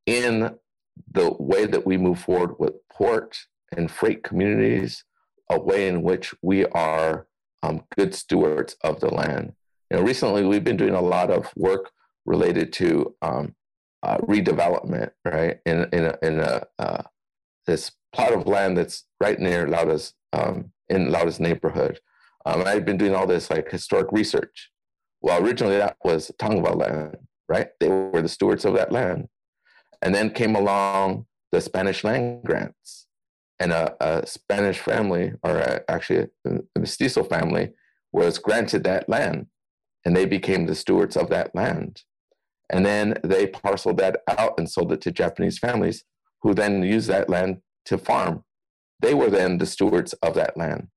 [0.05, 0.55] in
[1.11, 3.37] the way that we move forward with port
[3.75, 5.03] and freight communities,
[5.49, 7.27] a way in which we are
[7.63, 9.53] um, good stewards of the land.
[9.91, 11.91] You know, recently we've been doing a lot of work
[12.25, 13.55] related to um,
[14.03, 15.59] uh, redevelopment, right?
[15.65, 17.03] In in a, in a uh,
[17.65, 21.99] this plot of land that's right near Laura's um, in Laura's neighborhood.
[22.45, 24.71] Um, I've been doing all this like historic research.
[25.21, 27.17] Well, originally that was Tongva land,
[27.49, 27.69] right?
[27.79, 29.27] They were the stewards of that land.
[30.01, 33.07] And then came along the Spanish land grants,
[33.59, 37.71] and a, a Spanish family, or a, actually a, a mestizo family,
[38.11, 39.47] was granted that land,
[40.05, 42.03] and they became the stewards of that land.
[42.69, 46.03] And then they parceled that out and sold it to Japanese families,
[46.41, 48.43] who then used that land to farm.
[48.99, 50.87] They were then the stewards of that land.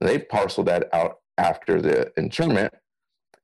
[0.00, 2.72] They parceled that out after the internment,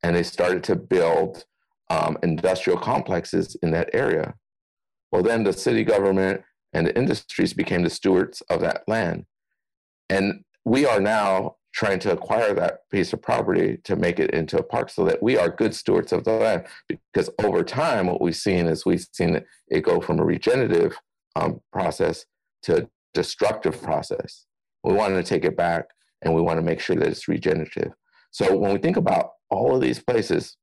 [0.03, 1.45] and they started to build
[1.91, 4.35] um, industrial complexes in that area.
[5.13, 9.27] Well, then the city government and the industries became the stewards of that land.
[10.09, 14.57] And we are now trying to acquire that piece of property to make it into
[14.57, 16.65] a park so that we are good stewards of the land.
[16.89, 20.97] Because over time, what we've seen is we've seen it go from a regenerative
[21.35, 22.27] um, process
[22.63, 24.47] to a destructive process.
[24.85, 25.87] We wanted to take it back
[26.23, 27.93] and we want to make sure that it's regenerative.
[28.31, 30.57] So when we think about all of these places,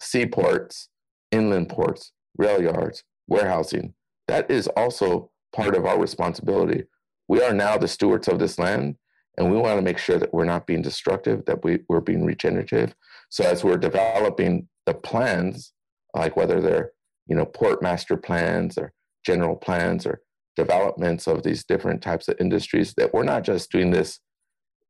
[0.00, 0.90] seaports,
[1.30, 3.94] inland ports, rail yards, warehousing,
[4.26, 6.84] that is also part of our responsibility.
[7.26, 8.96] We are now the stewards of this land
[9.38, 12.24] and we want to make sure that we're not being destructive, that we, we're being
[12.24, 12.94] regenerative.
[13.30, 15.72] So as we're developing the plans,
[16.12, 16.90] like whether they're,
[17.28, 18.92] you know, port master plans or
[19.24, 20.22] general plans or
[20.56, 24.18] developments of these different types of industries, that we're not just doing this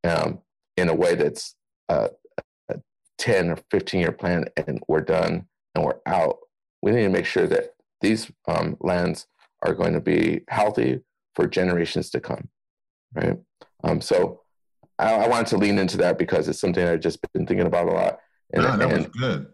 [0.05, 0.38] um,
[0.78, 1.55] in a way that's
[1.90, 2.09] a
[3.18, 6.38] 10 or 15 year plan and we're done and we're out.
[6.80, 9.26] We need to make sure that these um, lands
[9.62, 11.01] are going to be healthy
[11.34, 12.49] for generations to come,
[13.14, 13.36] right?
[13.85, 14.43] Um, so
[14.99, 17.89] I, I, wanted to lean into that because it's something I've just been thinking about
[17.89, 18.18] a lot.
[18.53, 19.47] And, no, that was good.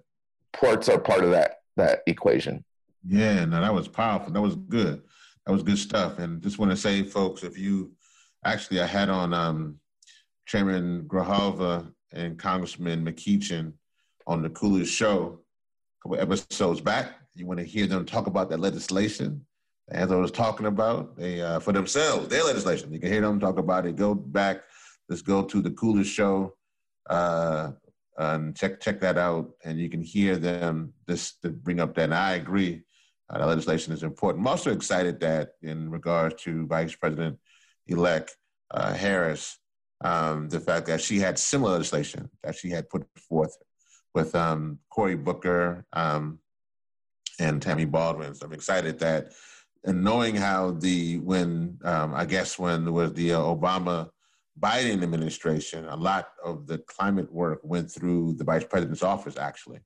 [0.53, 2.65] Ports are part of that that equation.
[3.07, 4.33] Yeah, no, that was powerful.
[4.33, 5.03] That was good.
[5.45, 6.19] That was good stuff.
[6.19, 7.93] And just want to say, folks, if you
[8.45, 9.79] actually, I had on um,
[10.47, 13.73] Chairman Grijalva and Congressman McEachin
[14.27, 15.41] on the coolest show
[16.05, 17.13] a couple episodes back.
[17.35, 19.45] You want to hear them talk about that legislation
[19.89, 22.93] as I was talking about, they uh, for themselves, their legislation.
[22.93, 23.97] You can hear them talk about it.
[23.97, 24.63] Go back.
[25.09, 26.55] Let's go to the coolest show
[27.11, 27.73] uh,
[28.17, 32.05] and check check that out, and you can hear them just to bring up that.
[32.05, 32.83] And I agree,
[33.29, 34.43] uh, the legislation is important.
[34.43, 37.39] I'm also excited that in regards to Vice President
[37.87, 38.37] elect
[38.71, 39.59] uh, Harris,
[40.03, 43.55] um, the fact that she had similar legislation that she had put forth
[44.15, 46.39] with um, Cory Booker um,
[47.39, 48.35] and Tammy Baldwin.
[48.35, 49.33] So I'm excited that
[49.85, 54.11] and knowing how the when um, I guess when was the uh, Obama
[54.59, 59.81] Biden administration, a lot of the climate work went through the vice president's office actually.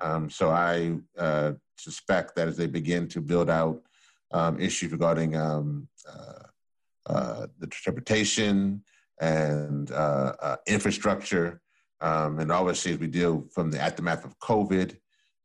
[0.00, 3.82] Um, so I uh, suspect that as they begin to build out
[4.30, 6.44] um, issues regarding um, uh,
[7.06, 8.82] uh, the transportation
[9.20, 11.60] and uh, uh, infrastructure,
[12.00, 14.96] um, and obviously as we deal from the aftermath of COVID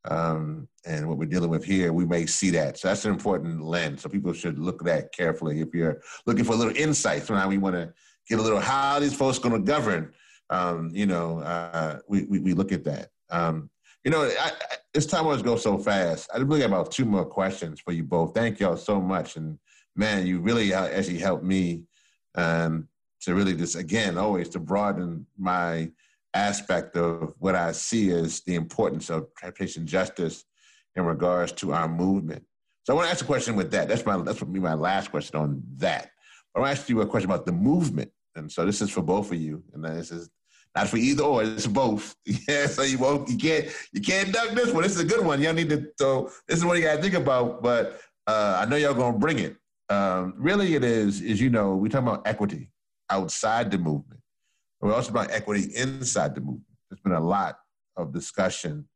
[0.08, 2.78] um, and what we're dealing with here, we may see that.
[2.78, 4.02] So that's an important lens.
[4.02, 5.60] So people should look at that carefully.
[5.60, 7.92] If you're looking for a little insight, sometimes we want to
[8.28, 10.12] get a little how these folks going to govern.
[10.50, 13.08] Um, you know, uh, we, we, we look at that.
[13.30, 13.70] Um,
[14.04, 16.30] you know, I, I, this time always goes so fast.
[16.32, 18.34] I really have about two more questions for you both.
[18.34, 19.58] Thank y'all so much, and
[19.96, 21.82] man, you really actually helped me
[22.36, 22.86] um,
[23.22, 25.90] to really just again always to broaden my
[26.36, 30.44] aspect of what I see as the importance of transportation justice
[30.94, 32.44] in regards to our movement.
[32.84, 33.88] So I want to ask a question with that.
[33.88, 36.10] That's my that's be my last question on that.
[36.54, 38.10] I want to ask you a question about the movement.
[38.36, 39.62] And so this is for both of you.
[39.74, 40.30] And this is
[40.74, 42.14] not for either or, it's both.
[42.48, 44.82] Yeah, so you won't you can't you can't duck this one.
[44.82, 45.40] This is a good one.
[45.40, 48.76] Y'all need to so this is what you gotta think about, but uh, I know
[48.76, 49.56] y'all gonna bring it.
[49.88, 52.70] Um, really it is is you know, we talk about equity
[53.10, 54.15] outside the movement.
[54.86, 56.62] We're also about equity inside the movement.
[56.88, 57.58] There's been a lot
[57.96, 58.86] of discussion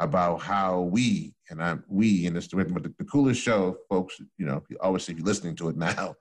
[0.00, 4.20] about how we and I'm we in this direction, but the, the, coolest show, folks.
[4.38, 6.16] You know, obviously, if you're listening to it now,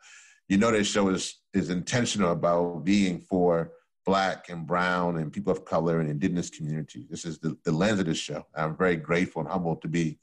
[0.47, 3.71] you know this show is is intentional about being for
[4.05, 7.07] Black and Brown and people of color and Indigenous communities.
[7.09, 8.45] This is the, the lens of this show.
[8.53, 10.19] I'm very grateful and humbled to be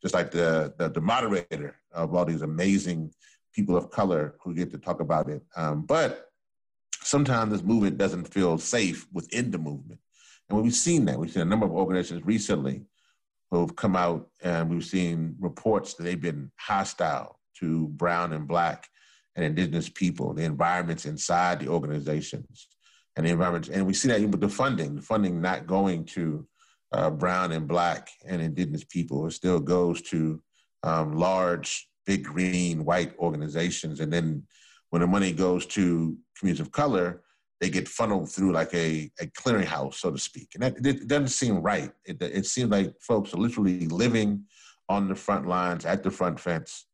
[0.00, 3.12] just like the, the, the moderator of all these amazing
[3.52, 5.42] people of color who get to talk about it.
[5.56, 6.28] Um, but
[7.04, 10.00] sometimes this movement doesn't feel safe within the movement.
[10.48, 11.18] And we've seen that.
[11.18, 12.82] We've seen a number of organizations recently
[13.50, 18.88] who've come out and we've seen reports that they've been hostile to brown and black
[19.36, 22.68] and indigenous people, the environments inside the organizations
[23.16, 23.68] and the environments.
[23.68, 26.46] And we see that even with the funding, the funding not going to
[26.92, 29.26] uh, brown and black and indigenous people.
[29.26, 30.40] It still goes to
[30.82, 34.00] um, large, big green white organizations.
[34.00, 34.44] And then
[34.94, 37.24] when the money goes to communities of color,
[37.60, 40.50] they get funneled through like a, a clearinghouse, so to speak.
[40.54, 41.90] And that, it doesn't seem right.
[42.04, 44.44] It, it seems like folks are literally living
[44.88, 46.86] on the front lines, at the front fence,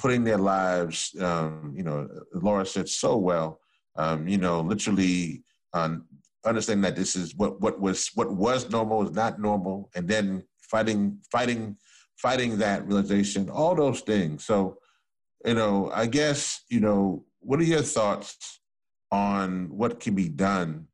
[0.00, 3.60] putting their lives, um, you know, Laura said so well,
[3.96, 5.44] um, you know, literally
[5.74, 6.06] um,
[6.46, 10.42] understanding that this is what, what was what was normal is not normal, and then
[10.62, 11.76] fighting, fighting,
[12.16, 14.42] fighting that realization, all those things.
[14.42, 14.78] So,
[15.44, 18.60] you know, I guess, you know, what are your thoughts
[19.10, 20.86] on what can be done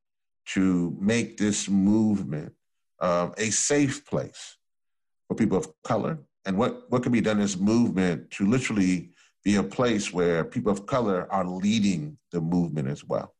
[0.47, 2.53] to make this movement
[3.01, 4.57] um, a safe place
[5.29, 6.19] for people of color?
[6.47, 9.11] And what, what can be done in this movement to literally
[9.45, 13.35] be a place where people of color are leading the movement as well?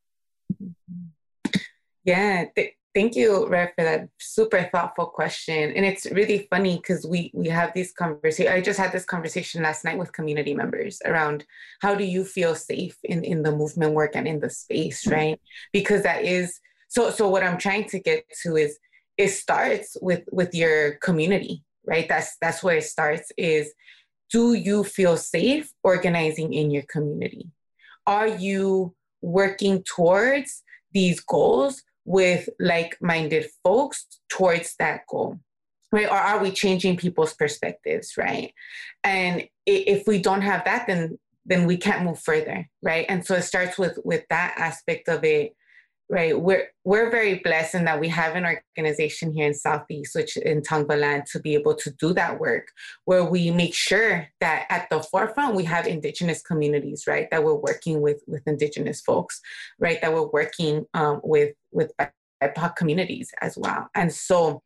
[2.03, 5.71] Yeah, th- thank you, Rev, for that super thoughtful question.
[5.71, 8.53] And it's really funny because we we have these conversations.
[8.53, 11.45] I just had this conversation last night with community members around
[11.81, 15.15] how do you feel safe in in the movement work and in the space, mm-hmm.
[15.15, 15.41] right?
[15.71, 17.11] Because that is so.
[17.11, 18.77] So what I'm trying to get to is
[19.17, 22.07] it starts with with your community, right?
[22.07, 23.31] That's that's where it starts.
[23.37, 23.73] Is
[24.31, 27.49] do you feel safe organizing in your community?
[28.05, 35.39] Are you working towards these goals with like-minded folks towards that goal
[35.91, 36.07] right?
[36.07, 38.53] Or are we changing people's perspectives right?
[39.03, 43.05] And if we don't have that then then we can't move further right?
[43.07, 45.55] And so it starts with with that aspect of it
[46.09, 46.39] right?
[46.39, 48.45] We're we're very blessed in that we have an
[48.77, 52.69] organization here in southeast which in tongva land to be able to do that work
[53.05, 57.27] where we make sure that at the forefront we have indigenous communities right?
[57.29, 59.39] That we're working with with indigenous folks
[59.77, 60.01] right?
[60.01, 61.91] That we're working um, with with
[62.41, 63.89] BIPOC communities as well.
[63.93, 64.63] And so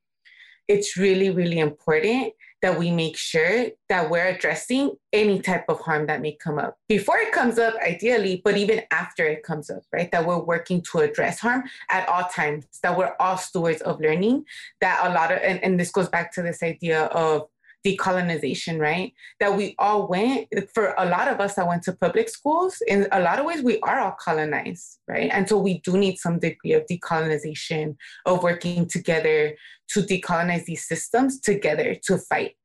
[0.70, 2.34] it's really really important
[2.64, 6.78] that we make sure that we're addressing any type of harm that may come up
[6.88, 10.10] before it comes up, ideally, but even after it comes up, right?
[10.12, 14.46] That we're working to address harm at all times, that we're all stewards of learning,
[14.80, 17.50] that a lot of, and, and this goes back to this idea of
[17.86, 19.14] decolonization, right?
[19.40, 23.08] That we all went, for a lot of us that went to public schools, in
[23.12, 25.30] a lot of ways, we are all colonized, right?
[25.32, 29.56] And so we do need some degree of decolonization, of working together
[29.90, 32.56] to decolonize these systems together to fight.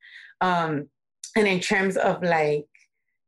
[0.40, 0.88] Um,
[1.36, 2.66] and in terms of like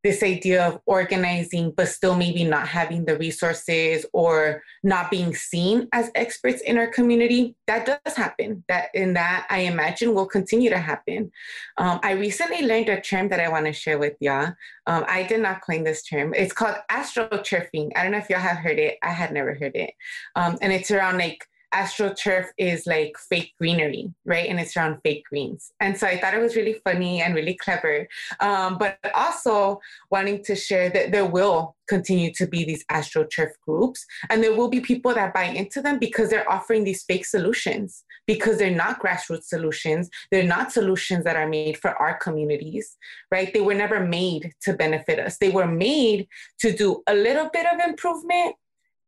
[0.02, 5.88] this idea of organizing, but still maybe not having the resources or not being seen
[5.92, 8.64] as experts in our community, that does happen.
[8.68, 11.30] That in that I imagine will continue to happen.
[11.76, 14.54] Um, I recently learned a term that I want to share with y'all.
[14.86, 16.32] Um, I did not coin this term.
[16.34, 17.90] It's called astroturfing.
[17.94, 18.98] I don't know if y'all have heard it.
[19.02, 19.92] I had never heard it.
[20.34, 21.44] Um, and it's around like
[21.74, 24.48] astroturf is like fake greenery, right?
[24.48, 25.72] And it's around fake greens.
[25.80, 28.08] And so I thought it was really funny and really clever.
[28.40, 34.06] Um, but also wanting to share that there will continue to be these astroturf groups
[34.30, 38.04] and there will be people that buy into them because they're offering these fake solutions
[38.28, 42.96] because they're not grassroots solutions they're not solutions that are made for our communities
[43.32, 46.28] right they were never made to benefit us they were made
[46.60, 48.54] to do a little bit of improvement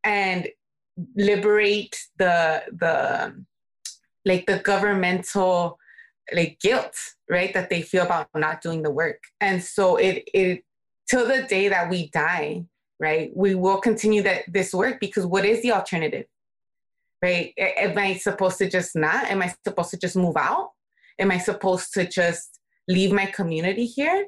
[0.02, 0.48] and
[1.16, 3.44] liberate the the
[4.24, 5.78] like the governmental
[6.32, 6.94] like guilt
[7.28, 9.22] right that they feel about not doing the work.
[9.40, 10.64] And so it it
[11.08, 12.64] till the day that we die
[13.00, 16.26] right we will continue that this work because what is the alternative
[17.22, 17.54] right?
[17.56, 19.30] Am i supposed to just not?
[19.30, 20.70] Am i supposed to just move out?
[21.18, 24.26] Am i supposed to just leave my community here?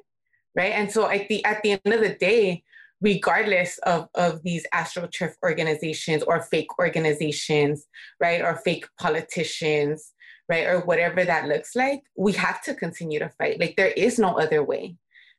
[0.54, 0.72] Right?
[0.72, 2.62] And so at the at the end of the day
[3.00, 7.86] regardless of, of these astroturf organizations or fake organizations,
[8.20, 10.12] right, or fake politicians,
[10.48, 13.60] right, or whatever that looks like, we have to continue to fight.
[13.60, 14.96] Like there is no other way,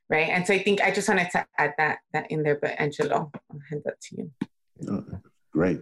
[0.08, 0.28] right?
[0.28, 2.58] And so I think I just wanted to add that that in there.
[2.60, 4.30] But Angelo, I'll hand that to you.
[4.88, 5.04] Oh,
[5.52, 5.80] great.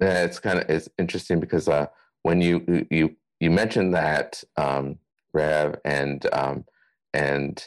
[0.00, 1.86] Yeah, it's kind of it's interesting because uh,
[2.22, 4.98] when you you you mentioned that um,
[5.32, 6.64] Rev and um,
[7.12, 7.62] and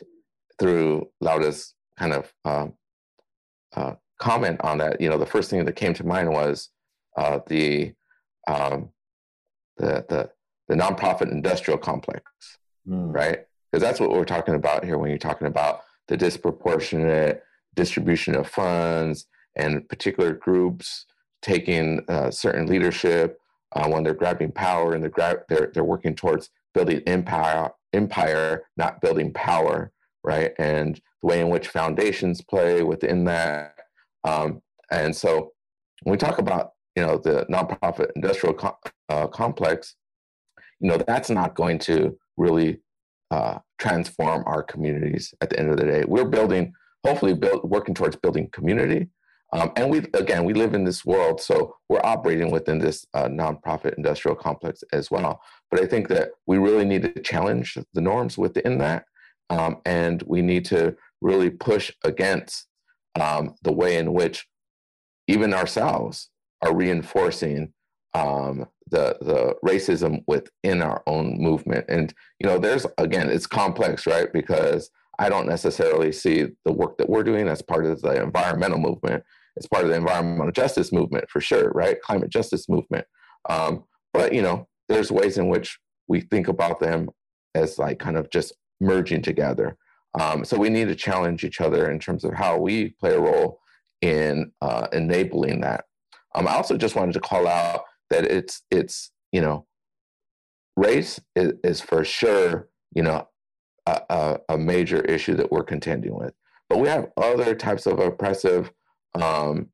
[0.59, 2.73] through Laura's kind of um,
[3.75, 6.69] uh, comment on that, you know, the first thing that came to mind was
[7.17, 7.93] uh, the,
[8.47, 8.89] um,
[9.77, 10.29] the the
[10.67, 12.23] the nonprofit industrial complex,
[12.87, 13.13] mm.
[13.13, 13.39] right?
[13.71, 17.43] Because that's what we're talking about here when you're talking about the disproportionate
[17.75, 19.25] distribution of funds
[19.55, 21.05] and particular groups
[21.41, 23.39] taking uh, certain leadership
[23.73, 28.63] uh, when they're grabbing power and they're, gra- they're they're working towards building empire empire,
[28.75, 29.91] not building power,
[30.23, 30.51] right?
[30.57, 33.75] And the way in which foundations play within that.
[34.23, 35.51] Um, and so
[36.03, 38.77] when we talk about, you know, the nonprofit industrial co-
[39.09, 39.95] uh, complex,
[40.79, 42.79] you know, that's not going to really
[43.31, 46.03] uh, transform our communities at the end of the day.
[46.07, 46.73] We're building,
[47.05, 49.07] hopefully build, working towards building community.
[49.53, 53.25] Um, and we, again, we live in this world, so we're operating within this uh,
[53.25, 55.41] nonprofit industrial complex as well.
[55.69, 59.05] But I think that we really need to challenge the norms within that
[59.49, 62.67] um, and we need to really push against
[63.19, 64.47] um, the way in which
[65.27, 66.29] even ourselves
[66.61, 67.73] are reinforcing
[68.13, 71.85] um, the the racism within our own movement.
[71.89, 74.31] And you know, there's again, it's complex, right?
[74.31, 74.89] Because
[75.19, 79.23] I don't necessarily see the work that we're doing as part of the environmental movement.
[79.55, 82.01] It's part of the environmental justice movement for sure, right?
[82.01, 83.05] Climate justice movement.
[83.49, 83.83] Um,
[84.13, 87.09] but you know, there's ways in which we think about them
[87.55, 89.77] as like kind of just merging together.
[90.19, 93.19] Um, so we need to challenge each other in terms of how we play a
[93.19, 93.59] role
[94.01, 95.85] in uh, enabling that.
[96.35, 99.65] Um, I also just wanted to call out that it's it's you know
[100.75, 103.27] race is, is for sure you know
[103.85, 106.33] a, a, a, major issue that we're contending with,
[106.69, 108.71] but we have other types of oppressive
[109.15, 109.69] um,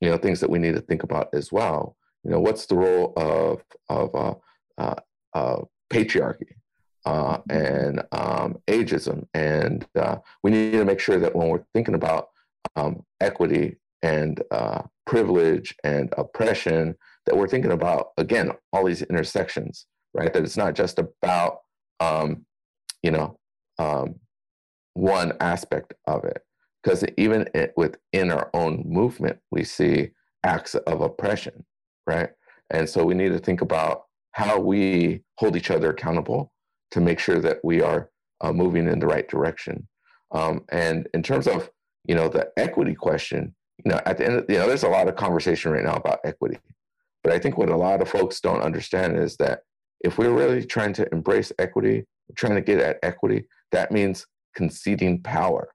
[0.00, 1.96] you know things that we need to think about as well.
[2.24, 4.34] You know, what's the role of of uh,
[4.78, 4.94] uh,
[5.34, 5.62] uh,
[5.92, 6.54] patriarchy
[7.04, 11.94] uh, and um, ageism, and uh, we need to make sure that when we're thinking
[11.94, 12.28] about
[12.76, 16.94] um, equity and uh, privilege and oppression,
[17.26, 20.32] that we're thinking about again all these intersections, right?
[20.32, 21.58] That it's not just about
[22.00, 22.44] um,
[23.02, 23.38] you know
[23.78, 24.16] um,
[24.94, 26.42] one aspect of it
[26.82, 30.10] because even it, within our own movement, we see
[30.44, 31.64] acts of oppression,
[32.06, 32.30] right?
[32.70, 36.52] And so we need to think about how we hold each other accountable
[36.92, 38.10] to make sure that we are
[38.40, 39.86] uh, moving in the right direction.
[40.30, 41.70] Um, and in terms of
[42.04, 43.54] you know the equity question,
[43.84, 45.94] you know at the end, of, you know there's a lot of conversation right now
[45.94, 46.58] about equity,
[47.22, 49.62] but I think what a lot of folks don't understand is that
[50.00, 55.22] if we're really trying to embrace equity, trying to get at equity, that means conceding
[55.22, 55.68] power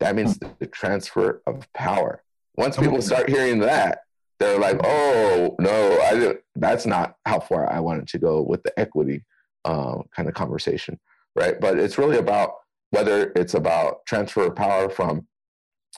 [0.00, 0.48] that means hmm.
[0.58, 2.22] the transfer of power.
[2.56, 4.00] Once people start hearing that,
[4.38, 8.78] they're like, "Oh no, I that's not how far I wanted to go with the
[8.78, 9.24] equity
[9.66, 10.98] uh, kind of conversation,
[11.34, 12.54] right?" But it's really about
[12.90, 15.26] whether it's about transfer of power from,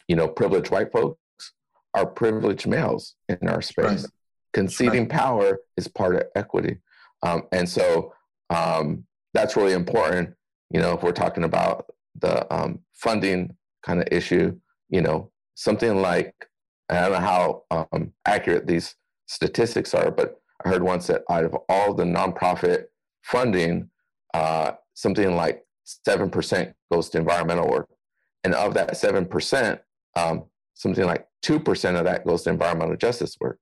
[0.08, 1.52] you know, privileged white folks
[1.94, 4.02] or privileged males in our space.
[4.02, 4.04] Right.
[4.54, 5.10] Conceding right.
[5.10, 6.78] power is part of equity,
[7.22, 8.12] um, and so
[8.50, 9.04] um,
[9.34, 10.34] that's really important.
[10.70, 11.86] You know, if we're talking about
[12.20, 14.58] the um, funding kind of issue,
[14.88, 16.34] you know, something like
[16.88, 18.94] I don't know how um, accurate these
[19.26, 22.86] statistics are, but I heard once that out of all the nonprofit
[23.28, 23.90] funding,
[24.34, 27.88] uh, something like seven percent goes to environmental work,
[28.44, 29.80] and of that seven percent,
[30.16, 30.44] um,
[30.74, 33.58] something like two percent of that goes to environmental justice work.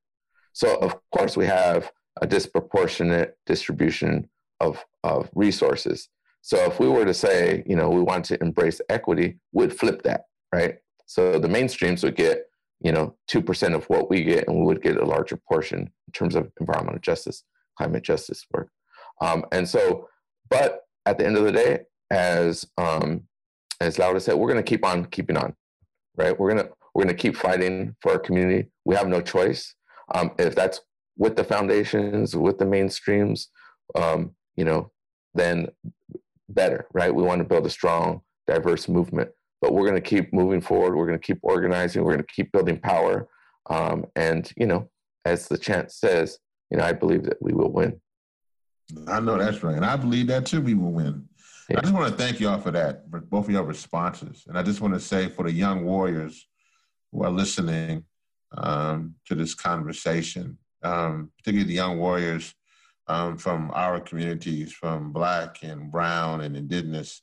[0.53, 1.91] So of course we have
[2.23, 4.29] a disproportionate distribution
[4.61, 6.09] of of resources.
[6.43, 10.03] So if we were to say, you know, we want to embrace equity, we'd flip
[10.05, 10.77] that, right?
[11.07, 12.45] So the mainstreams would get,
[12.81, 16.13] you know, 2% of what we get, and we would get a larger portion in
[16.13, 17.43] terms of environmental justice,
[17.77, 18.69] climate justice work.
[19.21, 20.09] Um, and so,
[20.51, 21.81] but at the end of the day,
[22.11, 23.23] as um,
[23.81, 25.55] as Laura said, we're going to keep on keeping on,
[26.17, 26.39] right?
[26.39, 28.71] We're gonna we're gonna keep fighting for our community.
[28.85, 29.75] We have no choice.
[30.15, 30.81] Um, if that's
[31.17, 33.47] with the foundations, with the mainstreams,
[33.95, 34.93] um, you know,
[35.35, 35.69] then
[36.49, 37.15] better, right?
[37.15, 39.31] We want to build a strong, diverse movement,
[39.61, 40.97] but we're going to keep moving forward.
[40.97, 42.05] We're going to keep organizing.
[42.05, 43.29] We're going to keep building power.
[43.69, 44.91] Um, and, you know,
[45.25, 46.39] as the chant says,
[46.71, 48.01] you know, I believe that we will win.
[49.09, 49.77] I know that's right.
[49.77, 51.29] And I believe that too, we will win.
[51.69, 51.79] Yeah.
[51.79, 54.45] I just want to thank y'all for that, for both of your responses.
[54.47, 56.47] And I just want to say for the young warriors
[57.11, 58.05] who are listening
[58.57, 62.55] um, to this conversation, um, particularly the young warriors
[63.09, 67.23] um, from our communities, from Black and Brown and Indigenous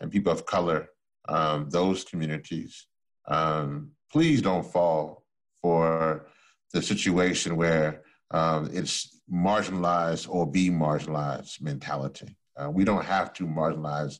[0.00, 0.88] and people of color,
[1.28, 2.86] um, those communities,
[3.28, 5.24] um, please don't fall
[5.60, 6.26] for
[6.72, 12.36] the situation where um, it's marginalized or be marginalized mentality.
[12.56, 14.18] Uh, we don't have to marginalize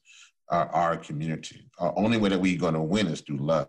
[0.49, 1.69] our, our community.
[1.79, 3.69] Our only way that we're going to win is through love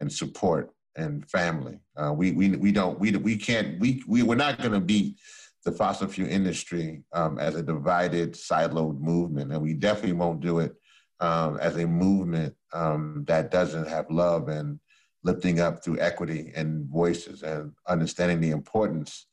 [0.00, 1.78] and support and family.
[1.96, 5.18] Uh, we, we, we don't, we, we can't, we, we, we're not going to beat
[5.64, 9.52] the fossil fuel industry um, as a divided, siloed movement.
[9.52, 10.74] And we definitely won't do it
[11.20, 14.78] um, as a movement um, that doesn't have love and
[15.22, 19.26] lifting up through equity and voices and understanding the importance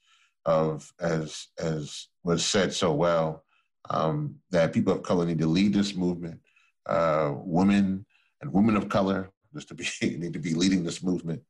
[0.45, 3.44] of, as, as was said so well,
[3.90, 6.40] um, that people of color need to lead this movement.
[6.86, 8.06] Uh, women
[8.41, 11.41] and women of color just to be need to be leading this movement.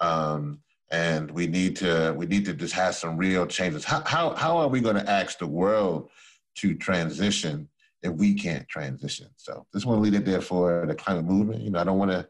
[0.00, 0.60] Um,
[0.90, 3.84] and we need to we need to just have some real changes.
[3.84, 6.10] How how how are we going to ask the world
[6.56, 7.68] to transition
[8.02, 9.28] if we can't transition?
[9.36, 11.62] So just want to leave it there for the climate movement.
[11.62, 12.26] You know, I don't want to.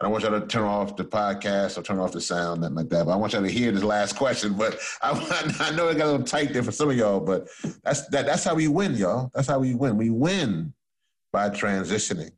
[0.00, 2.76] I don't want y'all to turn off the podcast or turn off the sound, nothing
[2.76, 3.04] like that.
[3.04, 4.54] But I want y'all to hear this last question.
[4.54, 7.48] But I, I know it got a little tight there for some of y'all, but
[7.84, 9.30] that's that, that's how we win, y'all.
[9.34, 9.98] That's how we win.
[9.98, 10.72] We win
[11.32, 12.30] by transitioning.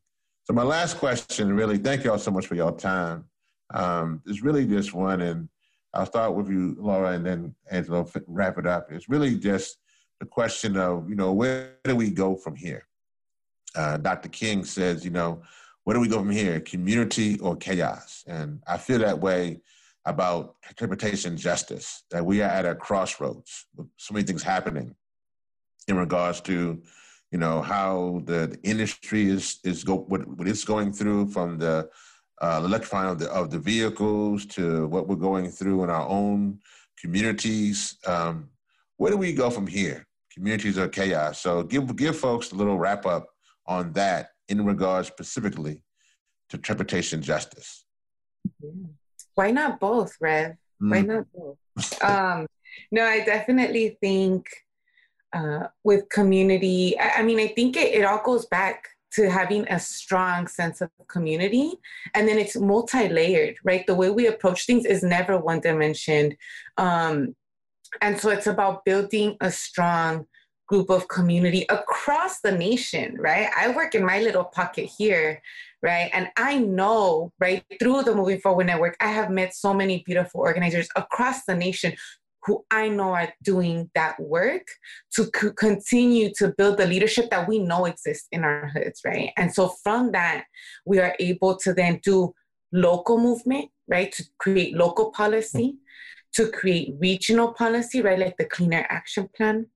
[0.44, 3.26] So my last question, really, thank y'all so much for your time.
[3.72, 5.48] Um, it's really just one, and
[5.94, 8.90] I'll start with you, Laura, and then Angelo wrap it up.
[8.90, 9.78] It's really just
[10.18, 12.89] the question of, you know, where do we go from here?
[13.76, 14.28] Uh, Dr.
[14.28, 15.43] King says, you know,
[15.84, 16.60] where do we go from here?
[16.60, 18.24] Community or chaos?
[18.26, 19.60] And I feel that way
[20.04, 22.04] about transportation justice.
[22.10, 23.66] That we are at a crossroads.
[23.76, 24.94] With so many things happening
[25.88, 26.80] in regards to,
[27.32, 31.59] you know, how the, the industry is is go what, what it's going through from
[31.59, 31.88] the
[32.40, 36.59] uh, electrifying of the of the vehicles to what we're going through in our own
[37.00, 37.98] communities.
[38.06, 38.48] Um,
[38.98, 40.06] where do we go from here?
[40.32, 41.40] Communities are chaos.
[41.40, 43.26] So give give folks a little wrap up
[43.66, 45.82] on that in regards specifically
[46.50, 47.84] to transportation justice.
[49.34, 50.56] Why not both, Rev?
[50.78, 51.06] Why Mm.
[51.06, 51.58] not both?
[52.02, 52.46] um,
[52.90, 54.46] no, I definitely think
[55.32, 59.66] uh, with community, I, I mean, I think it, it all goes back to having
[59.68, 61.72] a strong sense of community
[62.14, 66.34] and then it's multi-layered right the way we approach things is never one dimensioned
[66.78, 67.36] um,
[68.00, 70.26] and so it's about building a strong
[70.73, 75.39] group of community across the nation right i work in my little pocket here
[75.82, 80.03] right and i know right through the moving forward network i have met so many
[80.07, 81.93] beautiful organizers across the nation
[82.44, 84.66] who I know are doing that work
[85.15, 89.31] to continue to build the leadership that we know exists in our hoods, right?
[89.36, 90.47] And so from that,
[90.85, 92.35] we are able to then do
[92.73, 94.11] local movement, right?
[94.11, 95.77] To create local policy,
[96.35, 98.19] to create regional policy, right?
[98.19, 99.66] Like the Clean Air Action Plan,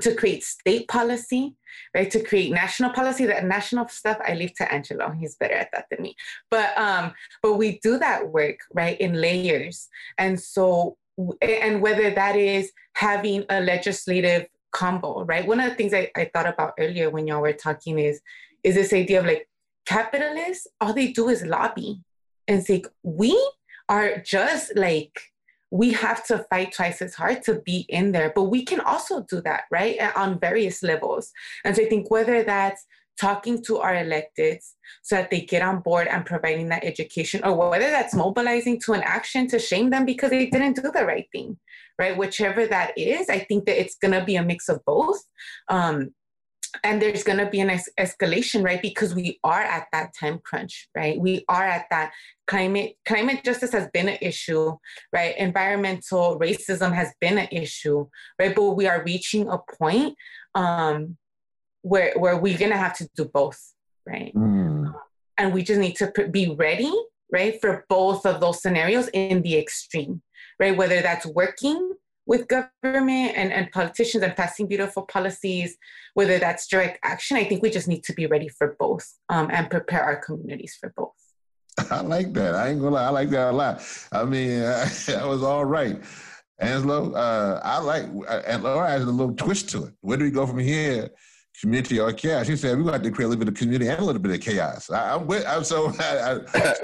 [0.00, 1.54] to create state policy,
[1.94, 2.10] right?
[2.10, 3.26] To create national policy.
[3.26, 5.10] That national stuff I leave to Angelo.
[5.10, 6.16] He's better at that than me.
[6.50, 7.12] But um,
[7.42, 9.88] but we do that work, right, in layers.
[10.18, 10.96] And so
[11.42, 15.46] and whether that is having a legislative combo, right?
[15.46, 18.20] One of the things I, I thought about earlier when y'all were talking is
[18.62, 19.48] is this idea of like
[19.86, 22.00] capitalists, all they do is lobby
[22.48, 23.36] and say, we
[23.88, 25.31] are just like
[25.72, 29.22] we have to fight twice as hard to be in there, but we can also
[29.22, 29.98] do that, right?
[30.14, 31.32] On various levels.
[31.64, 32.84] And so I think whether that's
[33.18, 34.72] talking to our electeds
[35.02, 38.92] so that they get on board and providing that education, or whether that's mobilizing to
[38.92, 41.58] an action to shame them because they didn't do the right thing,
[41.98, 42.18] right?
[42.18, 45.22] Whichever that is, I think that it's going to be a mix of both.
[45.68, 46.12] Um,
[46.82, 48.80] and there's going to be an es- escalation right?
[48.80, 51.18] Because we are at that time crunch right?
[51.18, 52.12] We are at that
[52.46, 54.76] climate climate justice has been an issue
[55.12, 55.36] right?
[55.36, 58.06] Environmental racism has been an issue
[58.38, 58.54] right?
[58.54, 60.16] But we are reaching a point
[60.54, 61.16] um
[61.82, 63.60] where where we're going to have to do both
[64.06, 64.34] right?
[64.34, 64.94] Mm.
[65.38, 66.92] and we just need to pr- be ready
[67.32, 70.22] right for both of those scenarios in the extreme
[70.58, 70.76] right?
[70.76, 71.92] Whether that's working
[72.26, 75.76] with government and, and politicians and passing beautiful policies
[76.14, 79.48] whether that's direct action i think we just need to be ready for both um,
[79.52, 81.12] and prepare our communities for both
[81.90, 82.54] I like that.
[82.54, 83.04] I ain't gonna lie.
[83.04, 83.82] I like that a lot.
[84.12, 86.02] I mean, that was all right.
[86.58, 88.04] Angelo, uh, I like,
[88.46, 89.94] and Laura added a little twist to it.
[90.00, 91.10] Where do we go from here?
[91.60, 92.46] Community or chaos?
[92.46, 94.32] She said we got to create a little bit of community and a little bit
[94.32, 94.90] of chaos.
[94.90, 95.44] I, I'm with.
[95.46, 95.92] I'm so.
[95.98, 96.74] I, I,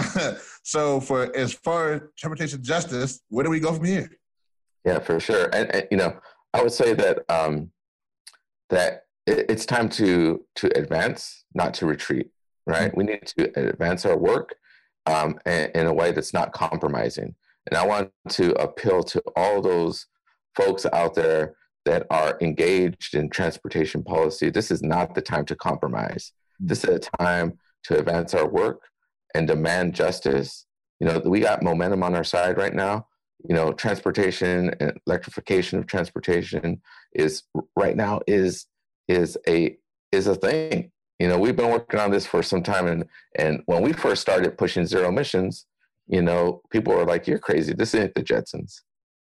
[0.00, 4.10] so, so for as far as transportation justice, where do we go from here?
[4.88, 5.50] Yeah, for sure.
[5.52, 6.16] And, and you know,
[6.54, 7.70] I would say that um,
[8.70, 12.30] that it, it's time to to advance, not to retreat.
[12.66, 12.94] Right?
[12.96, 14.54] We need to advance our work
[15.06, 17.34] um, in, in a way that's not compromising.
[17.66, 20.06] And I want to appeal to all those
[20.54, 21.54] folks out there
[21.84, 24.50] that are engaged in transportation policy.
[24.50, 26.32] This is not the time to compromise.
[26.60, 28.80] This is a time to advance our work
[29.34, 30.66] and demand justice.
[31.00, 33.07] You know, we got momentum on our side right now
[33.46, 36.80] you know transportation and electrification of transportation
[37.12, 37.44] is
[37.76, 38.66] right now is
[39.06, 39.76] is a
[40.12, 40.90] is a thing.
[41.18, 43.04] You know we've been working on this for some time and
[43.36, 45.66] and when we first started pushing zero emissions
[46.06, 47.72] you know people were like you're crazy.
[47.74, 48.80] This isn't the jetsons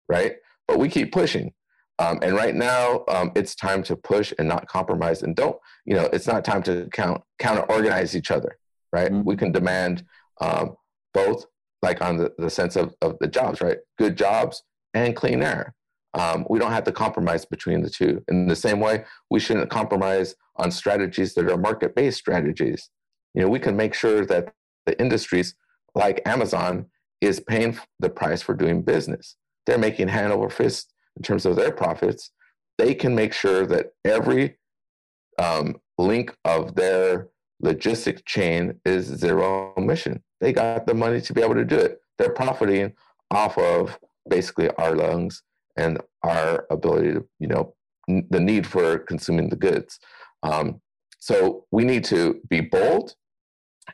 [0.10, 0.36] right?
[0.68, 1.54] But we keep pushing.
[2.00, 5.96] Um, and right now um, it's time to push and not compromise and don't you
[5.96, 8.58] know it's not time to count counter organize each other
[8.92, 9.12] right?
[9.12, 9.24] Mhm.
[9.24, 10.04] we can demand
[10.42, 10.76] um,
[11.14, 11.46] both
[11.82, 13.78] like on the, the sense of, of the jobs, right?
[13.98, 14.64] Good jobs
[14.94, 15.74] and clean air.
[16.14, 18.24] Um, we don't have to compromise between the two.
[18.28, 22.90] In the same way, we shouldn't compromise on strategies that are market based strategies.
[23.34, 24.54] You know, we can make sure that
[24.86, 25.56] the industries
[25.96, 26.88] like Amazon
[27.22, 29.36] is paying the price for doing business.
[29.66, 32.32] They're making hand over fist in terms of their profits.
[32.78, 34.58] They can make sure that every
[35.38, 37.30] um, link of their
[37.64, 40.24] logistic chain is zero emission.
[40.42, 42.02] They got the money to be able to do it.
[42.18, 42.94] They're profiting
[43.30, 43.98] off of
[44.30, 45.44] basically our lungs
[45.78, 47.74] and our ability to, you know,
[48.10, 50.00] n- the need for consuming the goods.
[50.44, 50.82] Um,
[51.20, 53.16] so we need to be bold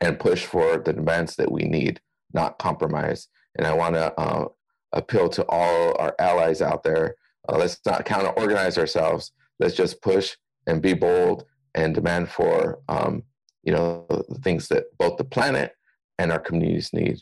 [0.02, 2.00] and push for the demands that we need,
[2.34, 3.28] not compromise.
[3.58, 4.48] And I want to uh,
[4.94, 7.16] appeal to all our allies out there.
[7.50, 9.32] Uh, let's not counter organize ourselves.
[9.60, 11.46] Let's just push and be bold
[11.76, 13.24] and demand for um,
[13.64, 15.74] you know the things that both the planet
[16.18, 17.20] and our communities need.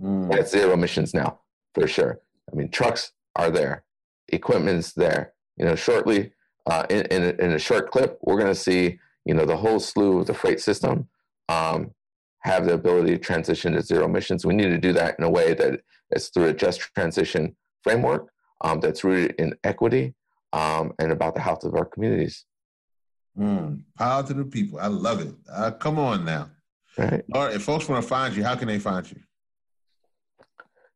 [0.00, 0.30] Mm.
[0.30, 1.40] That's zero emissions now,
[1.74, 2.20] for sure.
[2.50, 3.84] I mean, trucks are there,
[4.28, 5.32] equipment's there.
[5.56, 6.32] You know, shortly,
[6.66, 9.56] uh, in, in, a, in a short clip, we're going to see, you know, the
[9.56, 11.08] whole slew of the freight system
[11.48, 11.92] um,
[12.40, 14.44] have the ability to transition to zero emissions.
[14.44, 15.80] We need to do that in a way that
[16.10, 18.28] is through a just transition framework
[18.62, 20.14] um, that's rooted in equity
[20.52, 22.44] um, and about the health of our communities.
[23.38, 24.78] Mm, power to the people.
[24.78, 25.34] I love it.
[25.50, 26.50] Uh, come on now.
[26.98, 27.22] Right.
[27.32, 27.54] All right.
[27.54, 29.20] If folks want to find you, how can they find you?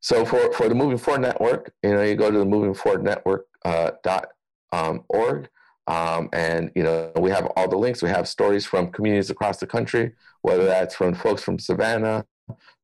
[0.00, 3.02] So for, for the Moving Forward Network, you know, you go to the Moving Forward
[3.02, 4.28] Network uh, dot
[4.72, 5.48] um, org,
[5.86, 8.02] um, and you know we have all the links.
[8.02, 10.12] We have stories from communities across the country,
[10.42, 12.24] whether that's from folks from Savannah,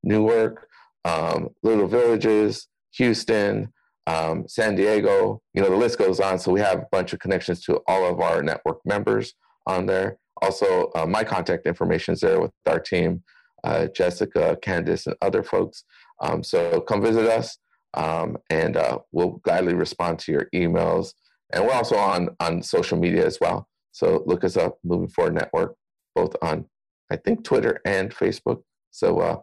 [0.02, 0.68] Newark,
[1.04, 3.72] um, Little Villages, Houston,
[4.06, 5.40] um, San Diego.
[5.54, 6.38] You know the list goes on.
[6.38, 9.34] So we have a bunch of connections to all of our network members
[9.66, 10.18] on there.
[10.42, 13.22] Also, uh, my contact information is there with our team,
[13.64, 15.84] uh, Jessica, Candice, and other folks.
[16.20, 17.58] Um, so come visit us,
[17.94, 21.14] um, and uh, we'll gladly respond to your emails.
[21.52, 23.68] And we're also on on social media as well.
[23.92, 25.76] So look us up, Moving Forward Network,
[26.14, 26.66] both on
[27.10, 28.62] I think Twitter and Facebook.
[28.90, 29.38] So uh,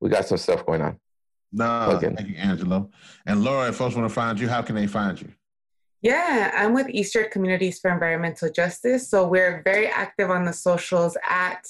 [0.00, 0.98] we got some stuff going on.
[1.52, 2.90] No, thank you, Angelo.
[3.26, 5.28] And Laura, if folks want to find you, how can they find you?
[6.02, 9.08] Yeah, I'm with East Yard Communities for Environmental Justice.
[9.08, 11.64] So we're very active on the socials at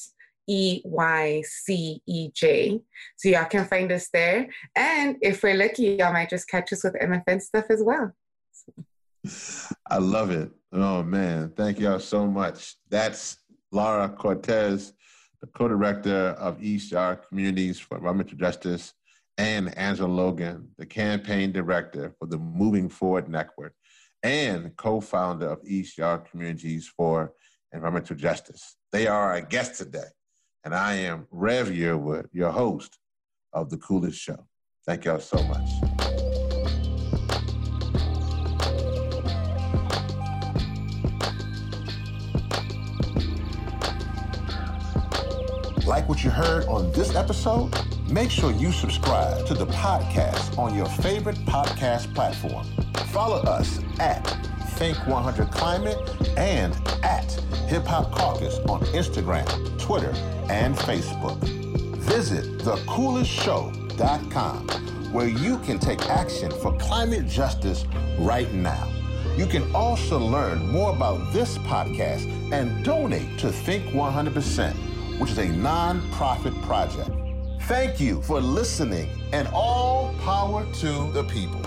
[0.49, 2.81] E Y C E J.
[3.17, 4.49] So y'all can find us there.
[4.75, 8.13] And if we're lucky, y'all might just catch us with MFN stuff as well.
[9.91, 10.51] I love it.
[10.73, 12.77] Oh man, thank y'all so much.
[12.89, 13.37] That's
[13.71, 14.95] Laura Cortez,
[15.43, 18.95] the co-director of Yard Communities for Environmental Justice,
[19.37, 23.75] and Angelo Logan, the campaign director for the Moving Forward Network
[24.23, 27.33] and co-founder of East Yard Communities for
[27.73, 28.77] Environmental Justice.
[28.93, 30.11] They are our guests today,
[30.65, 32.99] and I am Rev Yearwood, your host
[33.53, 34.47] of The Coolest Show.
[34.87, 35.69] Thank y'all so much.
[45.85, 47.75] Like what you heard on this episode?
[48.13, 52.67] Make sure you subscribe to the podcast on your favorite podcast platform.
[53.07, 54.23] Follow us at
[54.73, 55.97] Think 100 Climate
[56.37, 57.33] and at
[57.69, 59.47] Hip Hop Caucus on Instagram,
[59.81, 60.13] Twitter,
[60.51, 61.39] and Facebook.
[62.01, 64.69] Visit thecoolestshow.com
[65.11, 67.87] where you can take action for climate justice
[68.19, 68.93] right now.
[69.39, 74.75] You can also learn more about this podcast and donate to Think 100%,
[75.19, 77.09] which is a nonprofit project.
[77.69, 81.63] Thank you for listening and all power to the people.